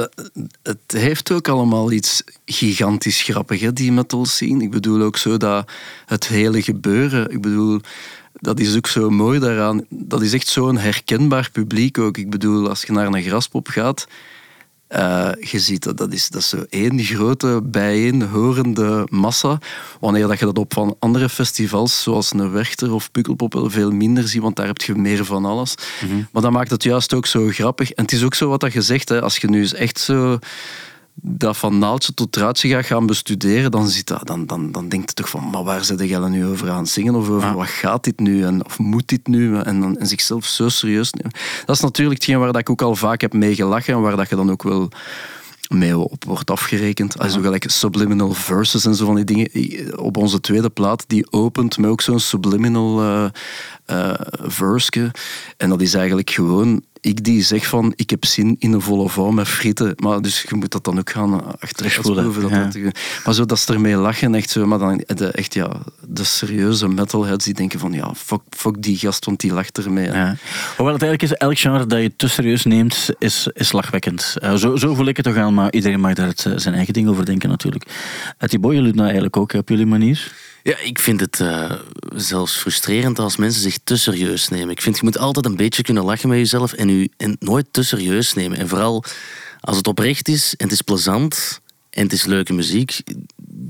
[0.63, 4.63] het heeft ook allemaal iets gigantisch grappigs, die metal scene.
[4.63, 5.71] Ik bedoel ook zo dat
[6.05, 7.79] het hele gebeuren, ik bedoel,
[8.33, 9.85] dat is ook zo mooi daaraan.
[9.89, 12.17] Dat is echt zo'n herkenbaar publiek ook.
[12.17, 14.07] Ik bedoel, als je naar een graspop gaat,
[14.95, 19.57] uh, je ziet dat, dat is, dat is zo één grote bijeenhorende massa.
[19.99, 23.91] Wanneer dat je dat op van andere festivals, zoals een Werchter of Pukkelpop, wel veel
[23.91, 25.75] minder ziet, want daar heb je meer van alles.
[26.05, 26.15] Mhm.
[26.31, 27.91] Maar dat maakt het juist ook zo grappig.
[27.91, 29.99] En het is ook zo wat dat je zegt, hè, als je nu eens echt
[29.99, 30.39] zo
[31.13, 35.09] dat van naaldje tot draadje gaat gaan bestuderen, dan, zit dat, dan, dan, dan denkt
[35.09, 37.15] je toch van, maar waar zit jij nu over aan het zingen?
[37.15, 38.43] Of over wat gaat dit nu?
[38.43, 39.57] En, of moet dit nu?
[39.57, 41.31] En, en zichzelf zo serieus nemen.
[41.65, 44.15] Dat is natuurlijk hetgeen waar dat ik ook al vaak heb mee gelachen en waar
[44.15, 44.89] dat je dan ook wel
[45.71, 47.19] mee op wordt afgerekend.
[47.19, 47.43] Also ja.
[47.43, 49.99] gelijk subliminal verses en zo van die dingen.
[49.99, 53.25] Op onze tweede plaat, die opent met ook zo'n subliminal uh,
[53.87, 55.11] uh, verse.
[55.57, 59.09] En dat is eigenlijk gewoon ik die zeg van ik heb zin in een volle
[59.09, 59.93] vouw met frieten.
[59.95, 61.53] Maar dus je moet dat dan ook gaan eh.
[62.49, 62.69] Ja.
[62.83, 62.93] Dat
[63.25, 64.65] maar zo dat ze ermee lachen, echt zo.
[64.65, 68.97] Maar dan de, echt ja, de serieuze metalheads die denken van ja, fuck, fuck die
[68.97, 70.05] gast, want die lacht ermee.
[70.05, 70.35] Ja.
[70.77, 74.35] Hoewel het eigenlijk is, elk genre dat je te serieus neemt, is, is lachwekkend.
[74.43, 76.93] Uh, zo, zo voel ik het toch aan, maar iedereen mag daar het, zijn eigen
[76.93, 77.85] ding over denken natuurlijk.
[78.39, 80.31] Uh, die boy, jullie nou eigenlijk ook op jullie manier?
[80.63, 81.71] Ja, ik vind het uh,
[82.15, 84.69] zelfs frustrerend als mensen zich te serieus nemen.
[84.69, 87.65] Ik vind je moet altijd een beetje kunnen lachen met jezelf en je en nooit
[87.71, 88.57] te serieus nemen.
[88.57, 89.03] En vooral
[89.59, 93.01] als het oprecht is en het is plezant en het is leuke muziek,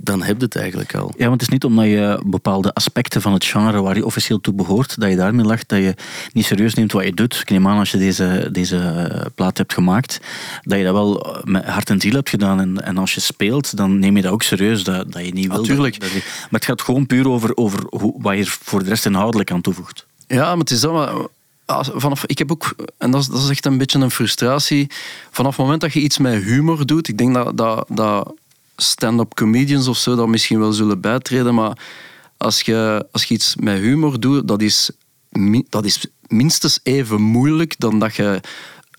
[0.03, 1.13] dan heb je het eigenlijk al.
[1.17, 4.41] Ja, want het is niet omdat je bepaalde aspecten van het genre waar je officieel
[4.41, 5.95] toe behoort, dat je daarmee lacht, dat je
[6.33, 7.39] niet serieus neemt wat je doet.
[7.39, 10.19] Ik neem aan als je deze, deze plaat hebt gemaakt,
[10.63, 12.59] dat je dat wel met hart en ziel hebt gedaan.
[12.59, 15.47] En, en als je speelt, dan neem je dat ook serieus, dat, dat je niet
[15.47, 15.57] wil.
[15.57, 15.99] Natuurlijk.
[15.99, 19.51] Dat, maar het gaat gewoon puur over, over hoe, wat je voor de rest inhoudelijk
[19.51, 20.05] aan toevoegt.
[20.27, 20.85] Ja, maar het is
[21.75, 24.87] dat vanaf, ik heb ook, en dat is, dat is echt een beetje een frustratie,
[25.31, 28.33] vanaf het moment dat je iets met humor doet, ik denk dat, dat, dat
[28.75, 31.77] stand-up comedians of zo dat misschien wel zullen bijtreden, maar
[32.37, 34.91] als je, als je iets met humor doet, dat is,
[35.69, 38.41] dat is minstens even moeilijk dan dat je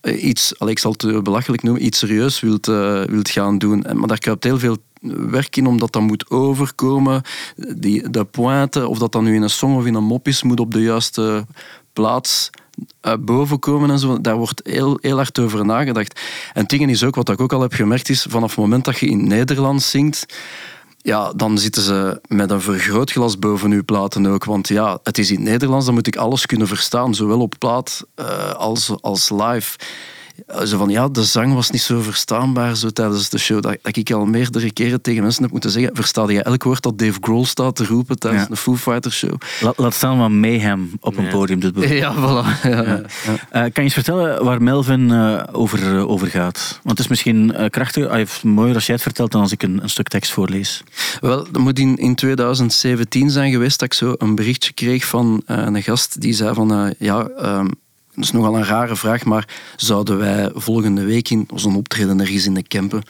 [0.00, 3.84] eh, iets, ik zal het belachelijk noemen, iets serieus wilt, uh, wilt gaan doen.
[3.94, 4.76] Maar daar kruipt heel veel
[5.30, 7.22] werk in, omdat dat moet overkomen.
[7.76, 10.42] Die, de pointe, of dat dan nu in een song of in een mop is,
[10.42, 11.46] moet op de juiste
[11.92, 12.50] plaats
[13.20, 14.20] boven komen en zo.
[14.20, 16.20] Daar wordt heel, heel hard over nagedacht.
[16.52, 18.84] En het ding is ook, wat ik ook al heb gemerkt, is vanaf het moment
[18.84, 20.26] dat je in Nederlands zingt,
[21.02, 24.44] ja, dan zitten ze met een vergrootglas boven uw platen ook.
[24.44, 27.54] Want ja, het is in het Nederlands, dan moet ik alles kunnen verstaan, zowel op
[27.58, 29.78] plaat uh, als, als live.
[30.64, 33.62] Zo van, ja, de zang was niet zo verstaanbaar zo tijdens de show.
[33.62, 36.82] Dat, dat ik al meerdere keren tegen mensen heb moeten zeggen, versta je elk woord
[36.82, 38.50] dat Dave Grohl staat te roepen tijdens ja.
[38.50, 39.34] een Foo Fighters show?
[39.60, 41.70] Laat, laat staan wat Mayhem op een podium doet.
[42.02, 42.62] Ja, voilà.
[42.62, 43.00] Ja, ja.
[43.00, 46.78] Uh, kan je eens vertellen waar Melvin uh, over, uh, over gaat?
[46.82, 49.90] Want het is misschien krachtig, mooier als jij het vertelt dan als ik een, een,
[49.90, 50.82] stuk tekst voorlees.
[51.20, 55.42] Wel, dat moet in, in 2017 zijn geweest dat ik zo een berichtje kreeg van
[55.46, 57.28] een gast die zei van, ja...
[57.42, 57.70] Um,
[58.14, 62.46] dat is nogal een rare vraag, maar zouden wij volgende week in onze optreden ergens
[62.46, 63.02] in de Kempen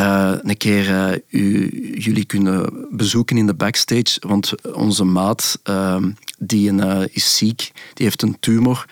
[0.00, 4.20] uh, een keer uh, u, jullie kunnen bezoeken in de backstage?
[4.20, 5.96] Want onze maat, uh,
[6.38, 6.72] die
[7.10, 8.86] is ziek, die heeft een tumor.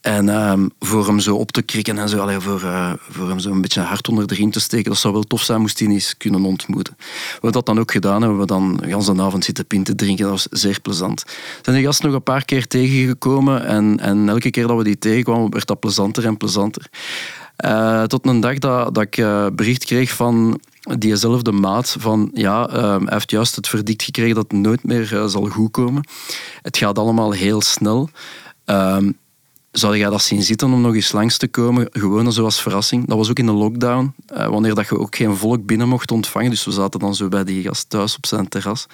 [0.00, 3.38] En ehm, voor hem zo op te krikken en zo, allee, voor, eh, voor hem
[3.38, 5.78] zo een beetje hart onder de riem te steken, dat zou wel tof zijn, moest
[5.78, 6.94] hij eens kunnen ontmoeten.
[6.98, 10.32] We hebben dat dan ook gedaan, hebben we dan de avond zitten pinten drinken, dat
[10.32, 11.24] was zeer plezant.
[11.62, 14.98] Zijn die gast nog een paar keer tegengekomen en, en elke keer dat we die
[14.98, 16.88] tegenkwamen, werd dat plezanter en plezanter.
[17.56, 20.60] Eh, tot een dag dat, dat ik uh, bericht kreeg van
[20.98, 25.22] diezelfde maat van ja, uh, hij heeft juist het verdict gekregen dat het nooit meer
[25.26, 26.08] zal goedkomen.
[26.62, 28.10] Het gaat allemaal heel snel.
[29.70, 31.88] Ehm, zou jij dat zien zitten om nog eens langs te komen?
[31.90, 33.06] Gewoon zoals verrassing.
[33.06, 36.50] Dat was ook in de lockdown, wanneer dat je ook geen volk binnen mocht ontvangen.
[36.50, 38.86] Dus we zaten dan zo bij die gast thuis op zijn terras.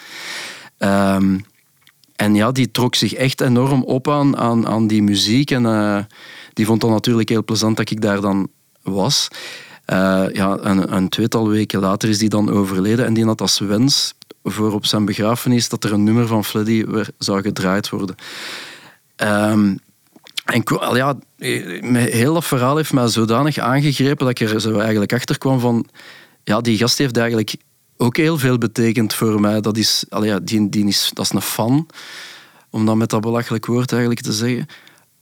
[0.78, 1.44] Um,
[2.16, 5.50] en ja, die trok zich echt enorm op aan, aan, aan die muziek.
[5.50, 6.08] En
[6.52, 8.48] die vond het natuurlijk heel plezant dat ik daar dan
[8.82, 9.28] was.
[9.86, 13.58] Uh, ja, een, een tweetal weken later is die dan overleden en die had als
[13.58, 18.16] wens voor op zijn begrafenis dat er een nummer van Freddy weer zou gedraaid worden.
[19.16, 19.78] Um,
[20.46, 20.62] en
[20.94, 21.14] ja,
[21.94, 25.86] heel dat verhaal heeft mij zodanig aangegrepen dat ik er zo eigenlijk achter kwam van
[26.44, 27.54] ja, die gast heeft eigenlijk
[27.96, 29.60] ook heel veel betekend voor mij.
[29.60, 31.86] Dat is, ja, die, die is, dat is een fan,
[32.70, 34.66] om dat met dat belachelijk woord eigenlijk te zeggen.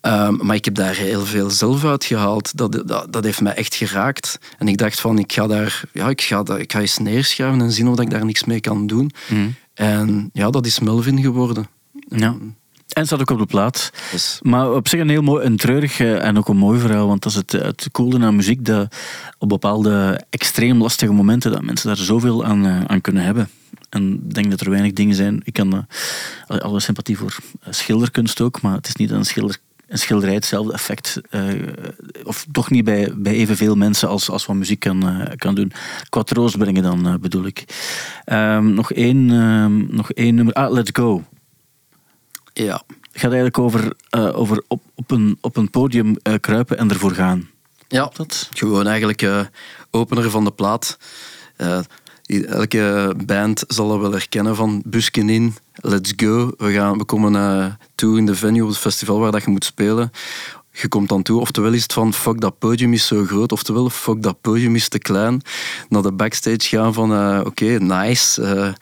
[0.00, 2.56] Um, maar ik heb daar heel veel zelf uit gehaald.
[2.56, 4.38] Dat, dat, dat, heeft mij echt geraakt.
[4.58, 7.72] En ik dacht van, ik ga daar, ja, ik ga, ik ga eens neerschrijven en
[7.72, 9.10] zien of ik daar niks mee kan doen.
[9.28, 9.54] Mm.
[9.74, 11.68] En ja, dat is Melvin geworden.
[12.08, 12.36] Ja.
[12.88, 13.92] En staat ook op de plaat.
[14.12, 14.38] Yes.
[14.42, 17.06] Maar op zich een heel mooi, een treurig en ook een mooi verhaal.
[17.06, 18.64] Want dat is het, het coole aan muziek.
[18.64, 18.96] Dat
[19.38, 23.48] op bepaalde extreem lastige momenten dat mensen daar zoveel aan, eh, aan kunnen hebben.
[23.88, 25.40] En ik denk dat er weinig dingen zijn.
[25.44, 25.86] Ik kan
[26.48, 27.36] uh, alle sympathie voor
[27.68, 28.62] schilderkunst ook.
[28.62, 29.56] Maar het is niet een schilder
[29.88, 31.42] een schilderij hetzelfde effect, uh,
[32.22, 35.72] of toch niet bij, bij evenveel mensen als, als wat muziek kan, uh, kan doen.
[36.08, 37.64] Qua troost brengen dan, bedoel ik.
[38.26, 40.54] Um, nog, één, um, nog één nummer.
[40.54, 41.22] Ah, Let's Go.
[42.54, 42.82] Ja.
[42.86, 47.48] Het gaat eigenlijk over, over op, op, een, op een podium kruipen en ervoor gaan.
[47.88, 48.48] Ja, dat?
[48.52, 49.50] gewoon eigenlijk
[49.90, 50.98] opener van de plaat.
[52.26, 56.52] Elke band zal dat wel herkennen van busken in, let's go.
[56.56, 59.64] We, gaan, we komen toe in de venue op het festival waar dat je moet
[59.64, 60.10] spelen.
[60.70, 63.90] Je komt dan toe, oftewel is het van fuck dat podium is zo groot, oftewel
[63.90, 65.42] fuck dat podium is te klein.
[65.88, 68.74] Naar de backstage gaan van oké, nice.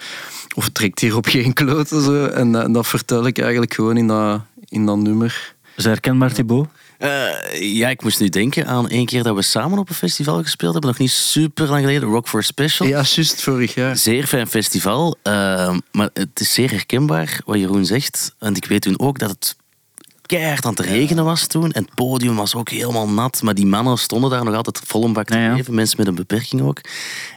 [0.54, 2.02] Of trekt hier op geen kloten.
[2.02, 2.26] Zo.
[2.26, 5.54] En, en, dat vertel ik eigenlijk gewoon in dat, in dat nummer.
[5.76, 6.68] Is herkenbaar, Thibaut?
[6.98, 10.42] Uh, ja, ik moest nu denken aan één keer dat we samen op een festival
[10.42, 10.90] gespeeld hebben.
[10.90, 12.08] Nog niet super lang geleden.
[12.08, 12.88] Rock for Special.
[12.88, 13.96] Ja, juist vorig jaar.
[13.96, 15.16] Zeer fijn festival.
[15.22, 18.34] Uh, maar het is zeer herkenbaar wat Jeroen zegt.
[18.38, 19.56] En ik weet toen ook dat het
[20.38, 21.72] keihard aan het regenen was toen.
[21.72, 23.42] En het podium was ook helemaal nat.
[23.42, 25.74] Maar die mannen stonden daar nog altijd vol een bak te ja, geven.
[25.74, 26.80] Mensen met een beperking ook.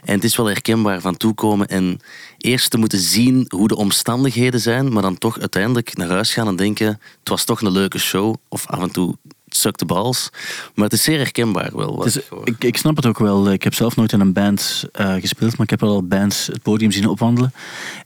[0.04, 2.00] En het is wel herkenbaar van toekomen en
[2.38, 4.92] eerst te moeten zien hoe de omstandigheden zijn.
[4.92, 6.86] Maar dan toch uiteindelijk naar huis gaan en denken...
[6.86, 8.34] Het was toch een leuke show.
[8.48, 9.16] Of af en toe
[9.56, 10.30] suck de bals.
[10.74, 12.06] Maar het is zeer herkenbaar wel.
[12.44, 13.52] ik, ik, snap het ook wel.
[13.52, 16.46] Ik heb zelf nooit in een band uh, gespeeld, maar ik heb wel al bands
[16.46, 17.52] het podium zien opwandelen.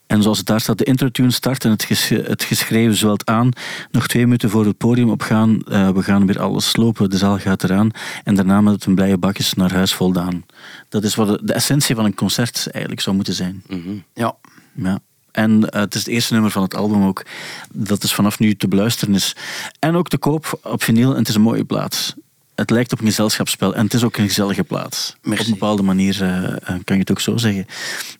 [0.07, 3.49] En zoals het daar staat, de intertune start en het, ges, het geschreven zwelt aan.
[3.91, 5.63] Nog twee minuten voor het podium opgaan.
[5.69, 7.91] Uh, we gaan weer alles slopen, de zaal gaat eraan.
[8.25, 10.45] En daarna met het een blije bakjes naar huis voldaan.
[10.89, 13.63] Dat is wat de, de essentie van een concert eigenlijk zou moeten zijn.
[13.67, 14.05] Mm -hmm.
[14.15, 14.37] Ja.
[14.75, 15.01] Ja.
[15.33, 17.25] En uh, het is het eerste nummer van het album ook.
[17.73, 19.37] Dat is vanaf nu te beluisteren is.
[19.79, 21.11] En ook te koop op vinyl.
[21.11, 22.15] En het is een mooie plaats.
[22.55, 23.75] Het lijkt op een gezelschapsspel.
[23.75, 25.17] En het is ook een gezellige plaats.
[25.23, 25.43] Merci.
[25.43, 27.67] Op een bepaalde manier uh, kan je het ook zo zeggen.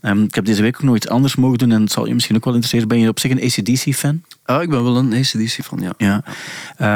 [0.03, 1.73] Um, ik heb deze week ook nog iets anders mogen doen.
[1.73, 2.89] En het zal je misschien ook wel interesseren.
[2.89, 4.23] Ben je op zich een ACDC-fan?
[4.51, 5.93] Ah, ik ben wel een ACDC van, ja.
[5.97, 6.23] ja.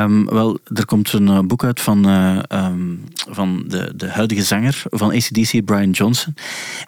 [0.04, 4.42] Um, wel, er komt een uh, boek uit van, uh, um, van de, de huidige
[4.42, 6.34] zanger van ACDC, Brian Johnson.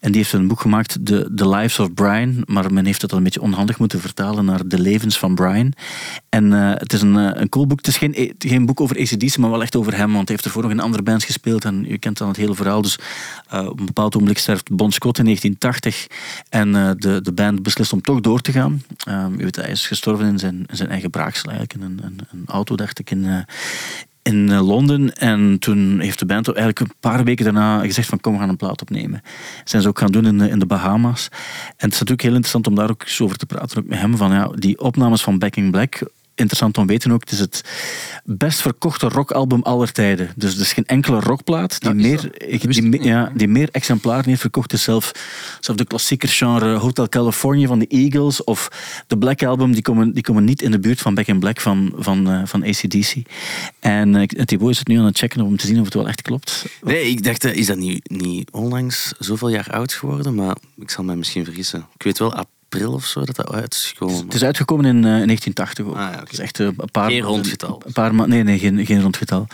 [0.00, 2.42] En die heeft een boek gemaakt, The, The Lives of Brian.
[2.44, 5.72] Maar men heeft het al een beetje onhandig moeten vertalen naar De Levens van Brian.
[6.28, 7.78] En uh, het is een, een cool boek.
[7.78, 10.12] Het is geen, geen boek over ACDC, maar wel echt over hem.
[10.12, 11.64] Want hij heeft ervoor nog in andere bands gespeeld.
[11.64, 12.82] En je kent dan het hele verhaal.
[12.82, 12.98] Dus
[13.50, 16.06] op een bepaald ogenblik sterft Bon Scott in 1980.
[16.48, 18.82] En de, de band beslist om toch door te gaan.
[19.36, 21.82] je weet, hij is gestorven in zijn zijn, eigen braaksel eigenlijk.
[21.82, 23.38] Een, een, een auto, dacht ik, in, uh,
[24.22, 25.14] in uh, Londen.
[25.14, 28.48] En toen heeft de band eigenlijk een paar weken daarna gezegd van kom, we gaan
[28.48, 29.20] een plaat opnemen.
[29.58, 31.28] Dat zijn ze ook gaan doen in, in de Bahama's.
[31.30, 33.98] En het is natuurlijk heel interessant om daar ook eens over te praten, ook met
[33.98, 36.00] hem, van ja, die opnames van Back in Black
[36.36, 37.64] interessant om te weten ook, het is het
[38.24, 40.32] best verkochte rockalbum aller tijden.
[40.36, 44.72] Dus er is geen enkele rockplaat die, meer, die, ja, die meer exemplaren heeft verkocht
[44.72, 44.82] is.
[44.82, 45.12] Zelf,
[45.60, 48.68] zelf de klassieker genre Hotel California van de Eagles of
[49.06, 51.60] de Black Album, die komen, die komen niet in de buurt van Back in Black
[51.60, 53.14] van, van, uh, van ACDC.
[53.80, 56.08] En uh, Thibaut is het nu aan het checken om te zien of het wel
[56.08, 56.66] echt klopt.
[56.82, 60.34] Nee, ik dacht, uh, is dat niet, niet onlangs zoveel jaar oud geworden?
[60.34, 61.86] Maar ik zal mij misschien vergissen.
[61.94, 62.34] Ik weet wel,
[62.68, 64.24] april of zo dat dat uit is gekomen.
[64.24, 65.96] Het is uitgekomen in, eh, in 1980 ook.
[65.96, 66.20] Ah, ja.
[66.20, 67.82] Het is echt eh, een paar Geen rondgetal.
[67.86, 69.46] Een paar nee, nee, geen, geen rondgetal.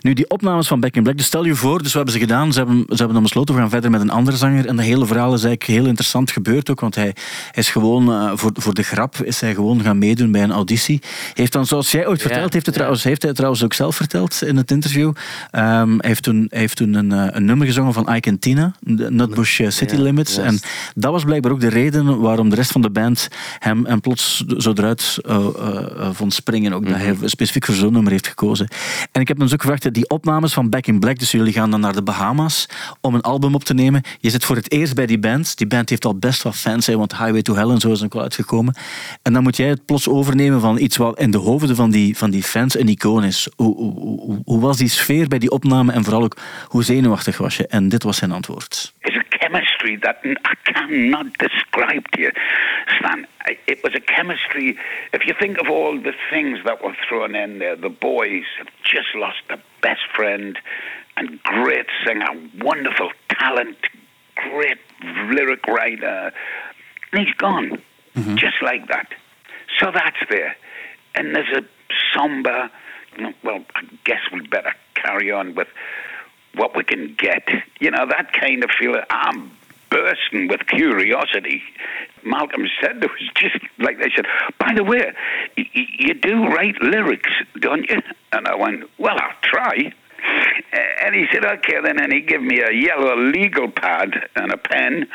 [0.00, 2.20] Nu, die opnames van Back in Black, dus stel je voor, dus we hebben ze
[2.20, 4.66] gedaan, ze hebben, ze hebben dan besloten, we gaan verder met een andere zanger.
[4.66, 7.14] En dat hele verhaal is eigenlijk heel interessant gebeurd ook, want hij, hij
[7.52, 11.02] is gewoon, eh, voor, voor de grap, is hij gewoon gaan meedoen bij een auditie.
[11.34, 12.80] Heeft dan, zoals jij ooit Ja, verteld, heeft, hij ja.
[12.80, 15.12] trouwens, heeft hij trouwens ook zelf verteld in het interview.
[15.50, 18.40] Ehm, hij heeft toen, hij heeft toen een, eh, een nummer gezongen van Ike and
[18.40, 20.36] Tina, Nutbush eh, City Limits.
[20.36, 20.58] En
[20.94, 24.44] dat was blijkbaar ook de reden waarom de rest van de band hem en plots
[24.56, 26.72] zo eruit eh, eh, eh, vond springen.
[26.72, 28.68] Ook dat hij specifiek voor zo'n nummer heeft gekozen.
[29.12, 31.52] En ik heb hem dus ook gevraagd, die opnames van Back in Black, dus jullie
[31.52, 32.68] gaan dan naar de Bahama's
[33.00, 34.02] om een album op te nemen.
[34.20, 35.58] Je zit voor het eerst bij die band.
[35.58, 38.04] Die band heeft al best wat fans, hè, want Highway to Hell en zo is
[38.04, 38.74] ook wel uitgekomen.
[39.22, 42.16] En dan moet jij het plots overnemen van iets wat in de hoofden van die,
[42.16, 43.48] van die fans een icoon is.
[43.56, 47.38] Hoe, hoe, hoe, hoe was die sfeer bij die opname en vooral ook hoe zenuwachtig
[47.38, 47.66] was je?
[47.66, 48.94] En dit was zijn antwoord.
[49.00, 52.32] It's a chemistry that I cannot describe to you,
[52.98, 53.26] Stan.
[53.66, 54.78] It was a chemistry.
[55.12, 58.68] If you think of all the things that were thrown in there, the boys have
[58.84, 60.58] just lost their best friend
[61.16, 62.26] and great singer,
[62.60, 63.78] wonderful talent,
[64.34, 64.78] great
[65.30, 66.32] lyric writer.
[67.12, 67.82] And he's gone,
[68.14, 68.36] mm-hmm.
[68.36, 69.08] just like that.
[69.78, 70.56] So that's there.
[71.14, 71.62] And there's a
[72.14, 72.70] somber,
[73.42, 75.68] well, I guess we better carry on with
[76.54, 77.48] what we can get.
[77.80, 79.02] You know, that kind of feeling.
[79.10, 79.50] I'm
[79.90, 81.62] bursting with curiosity.
[82.26, 84.26] Malcolm said there was just like they said,
[84.58, 85.12] by the way,
[85.56, 88.00] y- you do write lyrics, don't you?
[88.32, 89.92] And I went, well, I'll try.
[91.02, 92.00] And he said, okay, then.
[92.00, 95.06] And he gave me a yellow legal pad and a pen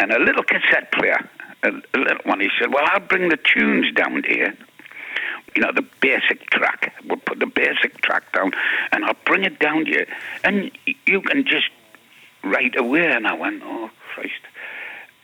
[0.00, 1.28] and a little cassette player,
[1.64, 2.40] a, a little one.
[2.40, 4.56] He said, well, I'll bring the tunes down here
[5.54, 6.94] you know, the basic track.
[7.06, 8.52] We'll put the basic track down
[8.92, 10.06] and I'll bring it down you.
[10.44, 10.70] And
[11.06, 11.70] you can just
[12.44, 13.10] write away.
[13.10, 14.40] And I went, oh, Christ.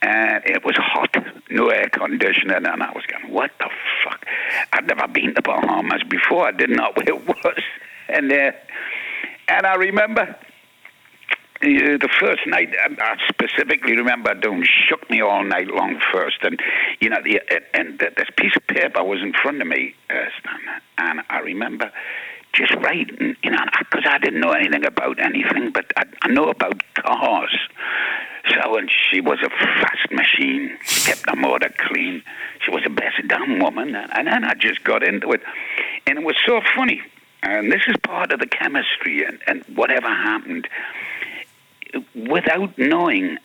[0.03, 1.17] And it was hot,
[1.51, 2.57] no air conditioning.
[2.57, 3.71] And I was going, what the
[4.05, 4.27] fuck?
[4.73, 6.49] I'd never been to Bahamas before.
[6.49, 7.59] I didn't know where it was.
[8.07, 8.53] And, uh,
[9.49, 10.37] and I remember
[11.65, 16.39] uh, the first night, I I specifically remember doing shook me all night long first,
[16.43, 16.61] and
[17.01, 17.41] you know, the,
[17.73, 20.29] and th- this piece of paper was in front of me, uh,
[20.99, 21.91] and I remember
[22.55, 26.49] just writing, you know, because I didn't know anything about anything, but I, I know
[26.49, 27.57] about cars.
[28.49, 30.77] So, and she was a fast machine.
[30.85, 32.23] She kept the motor clean.
[32.61, 35.41] She was the best damn woman, and, then I just got into it,
[36.07, 37.01] and it was so funny.
[37.43, 40.69] And this is part of the chemistry, and, and whatever happened
[42.15, 43.39] without knowing,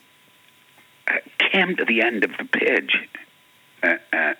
[1.06, 2.96] uh, came to the end of the page,
[3.82, 4.34] uh, uh,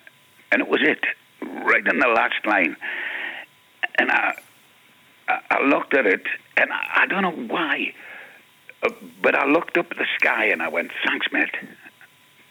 [0.51, 1.03] and it was it,
[1.41, 2.75] right in the last line.
[3.95, 4.35] And I,
[5.49, 6.23] I, looked at it,
[6.57, 7.93] and I, I don't know why,
[8.83, 8.89] uh,
[9.21, 11.55] but I looked up at the sky and I went, "Thanks, mate."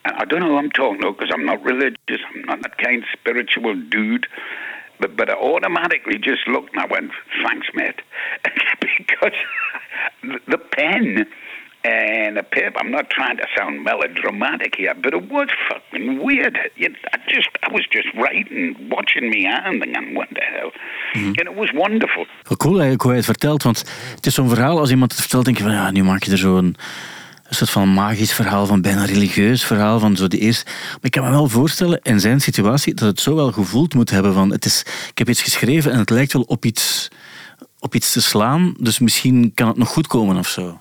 [0.05, 2.21] And I don't know who I'm talking to because I'm not religious.
[2.35, 4.27] I'm not that kind of spiritual dude.
[4.99, 7.11] But, but I automatically just looked and I went,
[7.45, 8.01] thanks, mate.
[8.81, 9.33] because
[10.47, 11.27] the pen
[11.83, 16.71] and the paper, I'm not trying to sound melodramatic here, but it was fucking weird.
[16.75, 20.73] You- I just, I was just writing, watching me hand and what the hell.
[21.15, 22.27] And it was wonderful.
[22.43, 23.79] Wel cool eigenlijk hoe hij het vertelt, want
[24.15, 26.31] het is zo'n verhaal, als iemand het vertelt, denk je van ja, nu maak je
[26.31, 26.77] er zo'n
[27.45, 30.65] een soort van magisch verhaal, van bijna religieus verhaal, van zo de eerste...
[30.67, 34.11] Maar ik kan me wel voorstellen, in zijn situatie, dat het zo wel gevoeld moet
[34.11, 37.09] hebben van, het is, ik heb iets geschreven en het lijkt wel op iets,
[37.79, 40.81] op iets te slaan, dus misschien kan het nog goed komen of zo.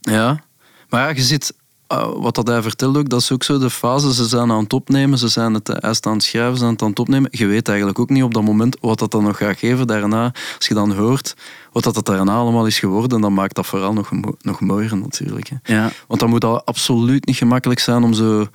[0.00, 0.40] Ja,
[0.88, 1.54] maar ja, je zit,
[1.86, 4.14] eh, wat dat hij vertelt ook, dat is ook zo de fase.
[4.14, 6.72] Ze zijn aan het opnemen, ze zijn het, hij is aan het schrijven, ze zijn
[6.72, 7.30] het aan het opnemen.
[7.32, 10.32] Je weet eigenlijk ook niet op dat moment wat dat dan nog gaat geven daarna.
[10.56, 11.36] Als je dan hoort
[11.72, 14.10] wat dat, dat daarna allemaal is geworden, dan maakt dat vooral nog,
[14.40, 15.48] nog mooier natuurlijk.
[15.48, 15.74] Hè.
[15.74, 15.90] Ja.
[16.06, 18.46] Want dan moet dat absoluut niet gemakkelijk zijn om zo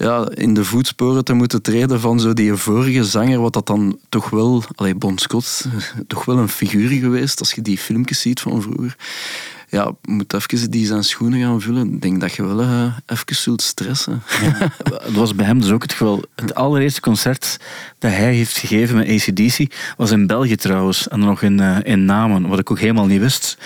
[0.00, 3.98] ja, in de voetsporen te moeten treden van zo die vorige zanger, wat dat dan
[4.08, 5.66] toch wel, allee, Bon Scott,
[6.06, 8.96] toch wel een figuur geweest, als je die filmpjes ziet van vroeger.
[9.70, 11.92] Ja, je moet even die zijn schoenen gaan vullen.
[11.92, 14.22] Ik denk dat je wel eh, even zult stressen.
[15.04, 16.22] Het was bij hem dus ook het geval.
[16.34, 17.58] Het allereerste concert
[17.98, 21.08] dat hij heeft gegeven met ACDC was in België trouwens.
[21.08, 23.58] En dan nog in, eh, in Namen, wat ik ook helemaal niet wist.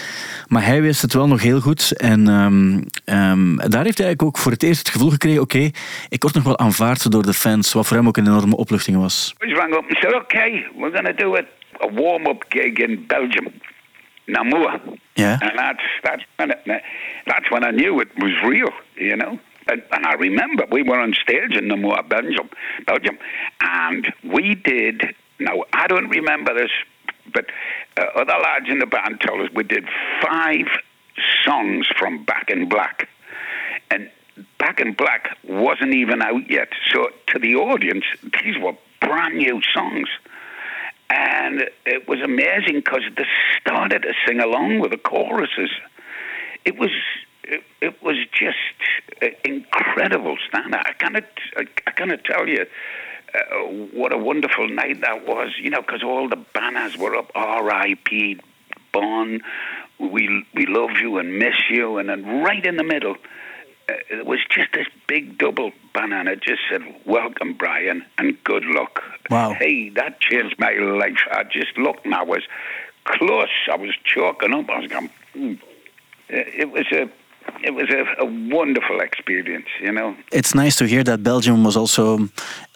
[0.48, 1.96] Maar hij wist het wel nog heel goed.
[1.96, 5.70] En ehm, ehm, daar heeft hij eigenlijk ook voor het eerst het gevoel gekregen: oké,
[6.08, 7.72] ik word nog wel aanvaard door de fans.
[7.72, 9.34] Wat voor hem ook een enorme opluchting was.
[9.46, 11.42] I rang up and said, okay, we're going to do a,
[11.84, 13.52] a warm-up gig in Belgium,
[14.26, 14.80] Namur.
[15.16, 15.38] Yeah.
[15.40, 16.82] And that's, that's, when it,
[17.26, 19.38] that's when I knew it was real, you know.
[19.66, 22.50] And, and I remember we were on stage in Namur, Belgium,
[22.86, 23.18] Belgium,
[23.60, 26.70] and we did, now I don't remember this,
[27.32, 27.46] but
[27.96, 29.86] uh, other lads in the band told us we did
[30.22, 30.66] five
[31.44, 33.08] songs from Back in Black.
[33.90, 34.10] And
[34.58, 36.68] Back in Black wasn't even out yet.
[36.92, 38.04] So to the audience,
[38.42, 40.08] these were brand new songs.
[41.10, 43.24] And it was amazing because they
[43.60, 45.70] started to sing along with the choruses.
[46.64, 46.90] It was
[47.44, 48.56] it, it was just
[49.22, 50.74] uh, incredible, Stan.
[50.74, 51.24] I cannot
[51.56, 52.64] I, cannot tell you
[53.34, 53.38] uh,
[53.92, 55.50] what a wonderful night that was.
[55.60, 57.30] You know, because all the banners were up.
[57.34, 58.40] R.I.P.
[58.92, 59.40] Bon.
[59.98, 63.16] We we love you and miss you, and then right in the middle.
[63.86, 68.64] Uh, it was just this big double banner it just said welcome brian and good
[68.64, 69.52] luck Wow.
[69.62, 70.72] hey that changed my
[71.02, 72.42] life i just looked and i was
[73.04, 75.58] close i was choking up i was going "Mm."
[76.62, 77.02] It was a
[77.62, 78.26] it was a, a
[78.58, 82.04] wonderful experience you know It's nice to hear that Belgium was also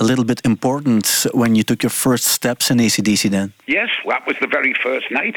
[0.02, 3.52] a little bit important when you took your first steps in ACDC then.
[3.66, 5.36] Yes, that was the very first night.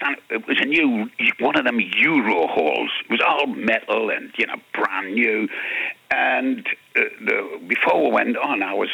[0.00, 2.90] Stan, It was a new one of them Euro halls.
[3.04, 5.48] It was all metal and you know brand new.
[6.10, 8.88] And uh, the, before we went on, I was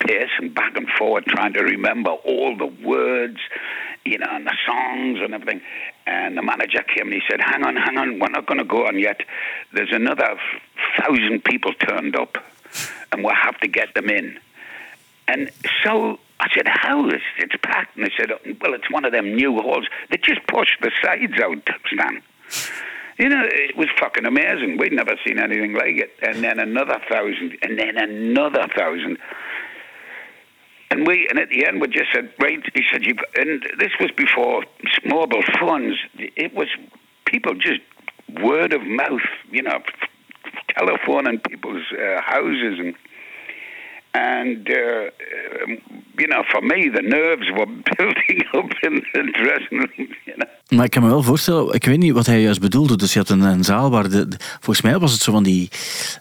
[0.00, 3.38] pacing back and forward trying to remember all the words,
[4.04, 5.62] you know, and the songs and everything.
[6.06, 8.64] And the manager came and he said, "Hang on, hang on, we're not going to
[8.64, 9.20] go on yet.
[9.72, 10.38] There's another
[10.98, 12.36] thousand people turned up,
[13.12, 14.38] and we'll have to get them in."
[15.26, 15.50] And
[15.82, 17.96] so I said, How is it's packed?
[17.96, 18.28] And they said,
[18.60, 19.86] Well, it's one of them new halls.
[20.10, 21.56] They just pushed the sides out,
[21.92, 22.22] Stan.
[23.18, 24.76] You know, it was fucking amazing.
[24.76, 26.10] We'd never seen anything like it.
[26.20, 29.18] And then another thousand, and then another thousand.
[30.90, 33.92] And we, and at the end, we just said, right, he said, you and this
[33.98, 34.64] was before
[35.06, 35.96] mobile phones.
[36.14, 36.68] It was
[37.24, 37.80] people just
[38.42, 39.78] word of mouth, you know,
[40.76, 42.94] telephone in people's uh, houses and
[44.14, 45.10] and uh,
[45.62, 45.80] um,
[46.16, 50.08] you know, for me, the nerves were building up in the dressing room.
[50.24, 50.48] You know.
[50.68, 52.96] Maar ik kan me wel voorstellen, ik weet niet wat hij juist bedoelde.
[52.96, 55.68] Dus je had een, zaal waar de, volgens mij was het zo van die,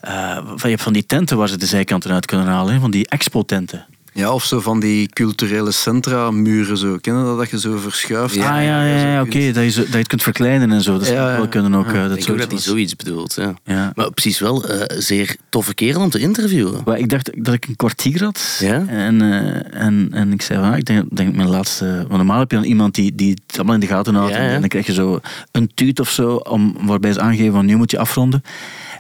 [0.01, 2.91] eh, van, je hebt van die tenten waar ze de zijkanten uit kunnen halen, van
[2.91, 3.85] die expo-tenten.
[4.14, 6.97] Ja, of zo van die culturele centra, muren zo.
[7.01, 8.38] Kennen dat, dat je zo verschuift?
[8.38, 10.82] ah ja, ja, ja, ja, oké, dat, je, zo- dat je het kunt verkleinen en
[10.82, 10.97] zo.
[10.97, 11.38] Dat zou Ja, ja.
[11.38, 11.86] wel kunnen ook.
[11.88, 13.34] eh, dat ik denk dat hij zoiets bedoelt.
[13.36, 13.53] Ja.
[13.66, 13.91] Ja.
[13.95, 16.82] Maar precies wel eh zeer toffe kerel om te interviewen.
[16.86, 18.57] Maar ik dacht dat ik een kwartier had.
[18.59, 18.86] Ja?
[18.88, 21.86] En, eh, en, en ik zei, van, ah, ik denk, denk mijn laatste...
[21.95, 24.32] Want normaal heb je dan iemand die, die het allemaal in de gaten houdt.
[24.34, 24.59] Ja, en, ja.
[24.59, 25.20] dan krijg je zo
[25.51, 28.43] een tuut of zo, om, waarbij ze aangeven van nu moet je afronden.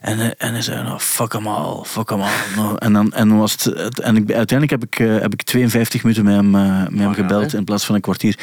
[0.03, 2.77] En, eh, en hij zei, nou, fuck hem al, fuck hem al.
[2.85, 6.25] En, dan, en, was het, en ik, uiteindelijk heb ik, eh, heb ik 52 minuten
[6.25, 8.39] met hem, eh, met hem gebeld in plaats van een kwartier.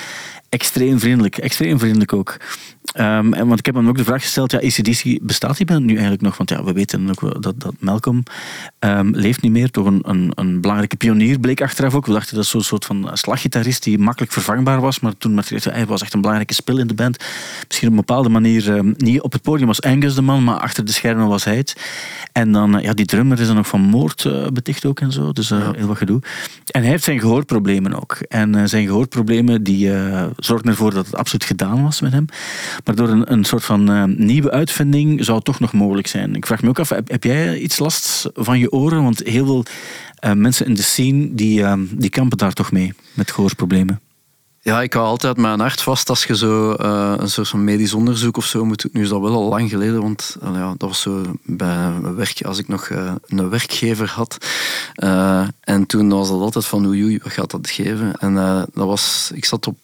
[0.51, 2.37] Extreem vriendelijk, extreem vriendelijk ook.
[2.93, 5.85] Ehm, en, want ik heb hem ook de vraag gesteld, ja, ACDC, bestaat die band
[5.85, 6.37] nu eigenlijk nog?
[6.37, 8.23] Want ja, we weten ook dat, dat Malcolm
[8.79, 9.71] ehm, leeft niet meer.
[9.71, 12.07] Toch een, een, een belangrijke pionier bleek achteraf ook.
[12.07, 15.01] We dachten dat zo'n soort van slaggitarist die makkelijk vervangbaar was.
[15.01, 17.25] Maar toen hij was echt een belangrijke spil in de band.
[17.67, 20.59] Misschien op een bepaalde manier, ehm, niet op het podium was Angus de man, maar
[20.59, 21.77] achter de schermen was hij het.
[22.33, 25.13] En dan, eh, ja, die drummer is dan ook van moord eh, beticht ook en
[25.13, 25.33] zo.
[25.33, 26.21] Dus eh, heel wat gedoe.
[26.67, 28.17] En hij heeft zijn gehoorproblemen ook.
[28.29, 29.91] En zijn gehoorproblemen die
[30.45, 32.25] zorgden ervoor dat het absoluut gedaan was met hem.
[32.85, 36.35] Maar door een, een soort van eh, nieuwe uitvinding zou het toch nog mogelijk zijn.
[36.35, 39.03] Ik vraag me ook af, heb, heb jij iets last van je oren?
[39.03, 39.65] Want heel veel
[40.15, 44.01] eh, mensen in de scene die, eh, die kampen daar toch mee met gehoorproblemen.
[44.63, 47.93] Ja, ik hou altijd mijn hart vast als je zo eh, een soort van medisch
[47.93, 48.91] onderzoek of zo moet doen.
[48.95, 52.43] Nu is dat wel al lang geleden, want ja, dat was zo bij mijn werk,
[52.43, 54.47] als ik nog eh, een werkgever had.
[54.95, 58.17] Eh, en toen was dat altijd van oei, oei, wat gaat dat geven?
[58.17, 58.35] En
[58.75, 59.77] dat was, ik zat op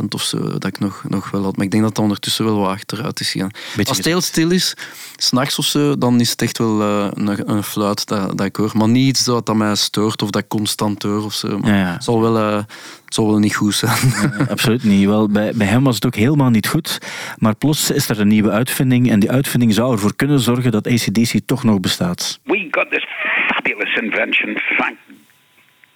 [0.00, 1.56] 80% of zo dat ik nog, nog wel had.
[1.56, 3.50] Maar ik denk dat dat ondertussen wel wat achteruit is gegaan.
[3.76, 4.74] Beetje als het heel stil is,
[5.16, 8.70] s'nachts of zo, dan is het echt wel een, een fluit dat, dat ik hoor.
[8.74, 11.58] Maar niet iets dat, dat mij stoort of dat ik constant hoor of zo.
[11.58, 11.92] Maar Ja, ja.
[11.92, 12.64] Het zal wel,
[13.10, 13.98] het zal wel niet goed zijn.
[14.38, 15.06] Nee, absoluut niet.
[15.06, 16.98] Wel, bij, bij hem was het ook helemaal niet goed.
[17.38, 19.10] Maar plots is er een nieuwe uitvinding.
[19.10, 22.40] En die uitvinding zou ervoor kunnen zorgen dat ACDC toch nog bestaat.
[22.44, 23.06] We got this
[23.48, 24.96] fabulous invention, thank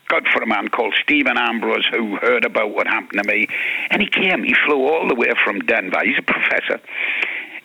[0.09, 3.49] God for a man called Stephen Ambrose who heard about what happened to me.
[3.89, 6.01] And he came, he flew all the way from Denver.
[6.05, 6.81] He's a professor.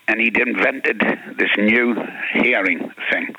[0.08, 1.00] And he'd invented
[1.38, 1.96] this new
[2.34, 3.36] hearing thing.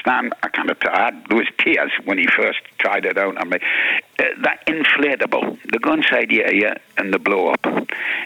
[0.00, 3.36] Stan, I kind of, I had, there was tears when he first tried it out
[3.38, 3.58] on me.
[4.18, 7.66] Uh, that inflatable, the go inside your ear and the blow up,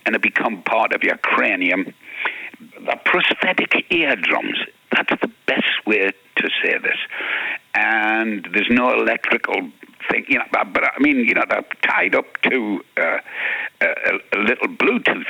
[0.06, 1.92] and it become part of your cranium.
[2.60, 4.58] The prosthetic eardrums,
[4.90, 6.98] that's the best way to say this.
[7.74, 9.54] And there's no electrical
[10.10, 13.18] thing, you know, but, but I mean, you know, they're tied up to uh,
[13.80, 13.86] a,
[14.32, 15.26] a little Bluetooth.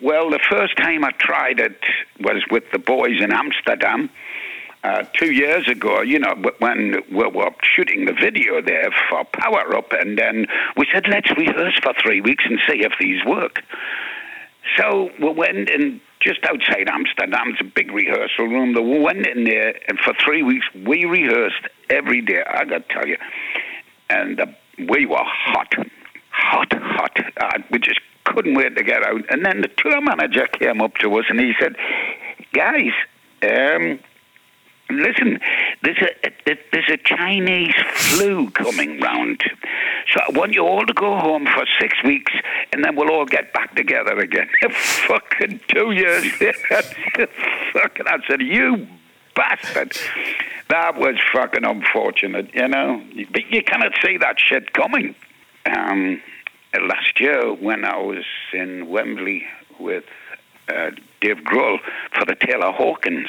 [0.00, 1.78] Well, the first time I tried it
[2.20, 4.10] was with the boys in Amsterdam.
[4.84, 9.74] Uh, two years ago, you know, when we were shooting the video there for Power
[9.74, 13.62] Up, and then we said, let's rehearse for three weeks and see if these work.
[14.76, 17.52] So we went and just outside Amsterdam.
[17.52, 18.74] It's a big rehearsal room.
[18.74, 22.42] We went in there, and for three weeks we rehearsed every day.
[22.46, 23.16] I got to tell you,
[24.10, 24.46] and uh,
[24.86, 25.72] we were hot,
[26.28, 27.18] hot, hot.
[27.38, 29.22] Uh, we just couldn't wait to get out.
[29.30, 31.74] And then the tour manager came up to us and he said,
[32.52, 32.92] "Guys."
[33.42, 33.98] Um,
[34.90, 35.40] Listen,
[35.82, 39.42] there's a, there's a Chinese flu coming round.
[40.12, 42.32] So I want you all to go home for six weeks
[42.72, 44.48] and then we'll all get back together again.
[44.70, 46.24] fucking two years.
[47.72, 48.86] fucking, I said, you
[49.34, 49.96] bastard.
[50.68, 53.02] That was fucking unfortunate, you know.
[53.32, 55.14] But you cannot see that shit coming.
[55.66, 56.20] Um,
[56.74, 59.44] last year when I was in Wembley
[59.78, 60.04] with
[60.68, 61.78] uh, Dave Grohl
[62.16, 63.28] for the Taylor Hawkins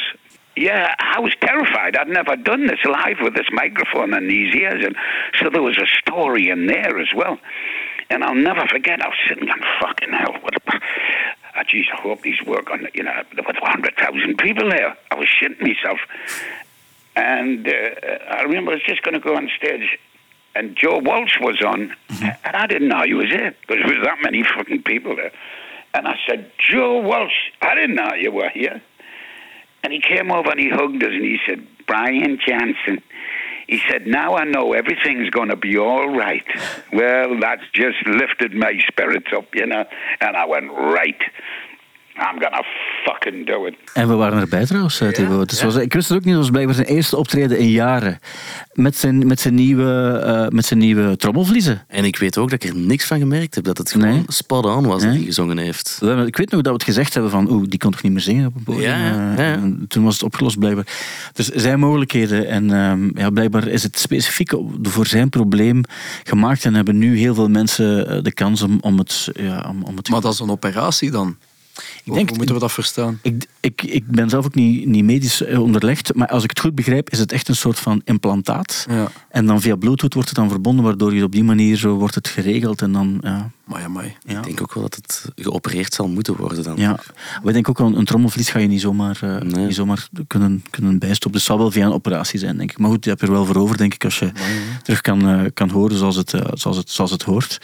[0.56, 1.96] yeah, I was terrified.
[1.96, 4.96] I'd never done this live with this microphone and these ears, and
[5.42, 7.38] so there was a story in there as well.
[8.10, 9.02] And I'll never forget.
[9.02, 10.34] I was sitting on fucking hell.
[10.42, 10.56] What?
[10.56, 10.80] A,
[11.58, 12.88] oh, geez, I hope these work on.
[12.94, 14.96] You know, there were hundred thousand people there.
[15.12, 16.00] I was shitting myself.
[17.16, 17.72] And uh,
[18.30, 19.98] I remember I was just going to go on stage,
[20.54, 22.26] and Joe Walsh was on, mm-hmm.
[22.44, 25.32] and I didn't know he was there because there was that many fucking people there.
[25.94, 28.82] And I said, Joe Walsh, I didn't know you were here.
[29.86, 33.04] And he came over and he hugged us and he said, Brian Johnson.
[33.68, 36.44] He said, Now I know everything's going to be all right.
[36.92, 39.86] Well, that's just lifted my spirits up, you know.
[40.22, 41.22] And I went, Right.
[42.18, 42.64] I'm gonna
[43.04, 43.76] fucking do it.
[43.94, 45.50] En we waren erbij trouwens, ja, Thibaut.
[45.50, 48.20] Dus was, ik wist het ook niet, het was blijkbaar zijn eerste optreden in jaren.
[48.74, 51.84] Met zijn, met zijn, nieuwe, uh, met zijn nieuwe trommelvliezen.
[51.88, 54.24] En ik weet ook dat ik er niks van gemerkt heb, dat het gewoon nee.
[54.28, 55.08] spot on was nee.
[55.08, 56.02] dat hij gezongen heeft.
[56.26, 58.22] Ik weet nog dat we het gezegd hebben van, oeh, die kon toch niet meer
[58.22, 58.84] zingen op een podium.
[58.84, 59.60] Ja, ja.
[59.88, 60.88] Toen was het opgelost blijkbaar.
[61.34, 65.82] Dus zijn mogelijkheden en uh, ja, blijkbaar is het specifiek voor zijn probleem
[66.24, 69.30] gemaakt en hebben nu heel veel mensen eh, de kans om, om het...
[69.34, 71.38] Ja, om, om het maar dat is een operatie dan?
[72.06, 73.20] Ik denk, Hoe moeten we dat verstaan?
[73.22, 76.60] Ik, ik, ik ben zelf ook niet, niet medisch eh, onderlegd, maar als ik het
[76.60, 78.86] goed begrijp, is het echt een soort van implantaat.
[78.90, 79.12] Ja.
[79.30, 82.16] En dan via Bluetooth wordt het dan verbonden, waardoor je op die manier zo wordt
[82.16, 82.82] het geregeld.
[82.82, 83.52] En dan, ja.
[83.66, 84.06] Maar ja, maar.
[84.06, 86.76] Ik denk ook wel dat het geopereerd zal moeten worden dan.
[86.78, 87.00] Ja,
[87.44, 91.00] we denken ook wel, een trommelvlies ga je niet zomaar, uh, niet zomaar kunnen, kunnen
[91.00, 91.32] bijstoppen.
[91.32, 92.78] Dus het zal wel via een operatie zijn, denk ik.
[92.78, 94.32] Maar goed, je hebt er wel voor over, denk ik, als je
[94.84, 97.62] terug kan, uh, kan horen zoals het, uh, zoals het, zoals het hoort.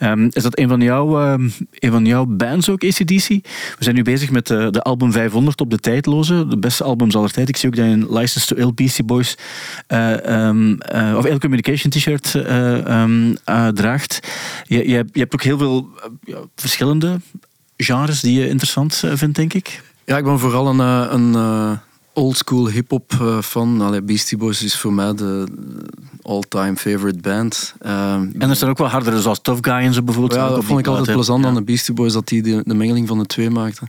[0.00, 3.28] Um, is dat een van, jouw, um, een van jouw bands ook, ACDC?
[3.82, 6.46] We zijn nu bezig met de album 500 op de tijdloze.
[6.48, 7.48] De beste albums aller tijd.
[7.48, 9.36] Ik zie ook dat je een License to Ill Boys
[10.26, 10.78] um,
[11.16, 12.30] of Ill Communication t-shirt
[13.74, 14.20] draagt.
[14.66, 15.88] Je, je, je hebt ook heel veel
[16.24, 17.20] eh, verschillende
[17.76, 19.82] genres die je interessant eh, vindt, denk ik.
[20.04, 21.34] Ja, ik ben vooral een, eh, een
[22.14, 23.80] oldschool hip-hop fan.
[23.80, 25.46] Allee, Beastie Boys is voor mij de
[26.22, 27.74] all-time favorite band.
[27.78, 30.40] en er zijn ook wel hardere, zoals Tough Guy en zo bijvoorbeeld.
[30.40, 33.08] Ja, dat vond ik altijd plezant aan de Beastie Boys, dat die de, de mengeling
[33.08, 33.88] van de twee maakten.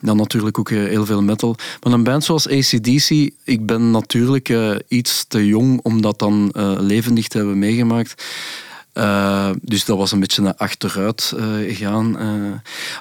[0.00, 1.56] Dan natuurlijk ook heel veel metal.
[1.82, 3.10] Maar een band zoals ACDC,
[3.44, 4.54] ik ben natuurlijk
[4.88, 8.22] iets te jong om dat dan levendig te hebben meegemaakt.
[8.94, 12.16] Uh, dus dat was een beetje naar achteruit uh, gaan.
[12.20, 12.52] Uh,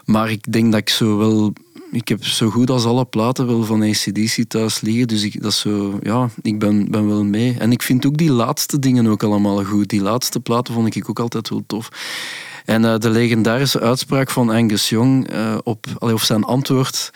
[0.06, 1.54] maar ik denk dat ik zo wel...
[1.94, 5.08] Ik heb zo goed als alle platen wel van ACDC thuis liggen.
[5.08, 7.56] Dus ik, dat zo, ja, ik ben, ben wel mee.
[7.60, 9.90] En ik vind ook die laatste dingen ook allemaal goed.
[9.90, 11.90] Die laatste platen vond ik ook altijd wel tof.
[12.66, 15.30] En de legendarische uitspraak van Angus Young
[15.64, 17.12] op, of zijn antwoord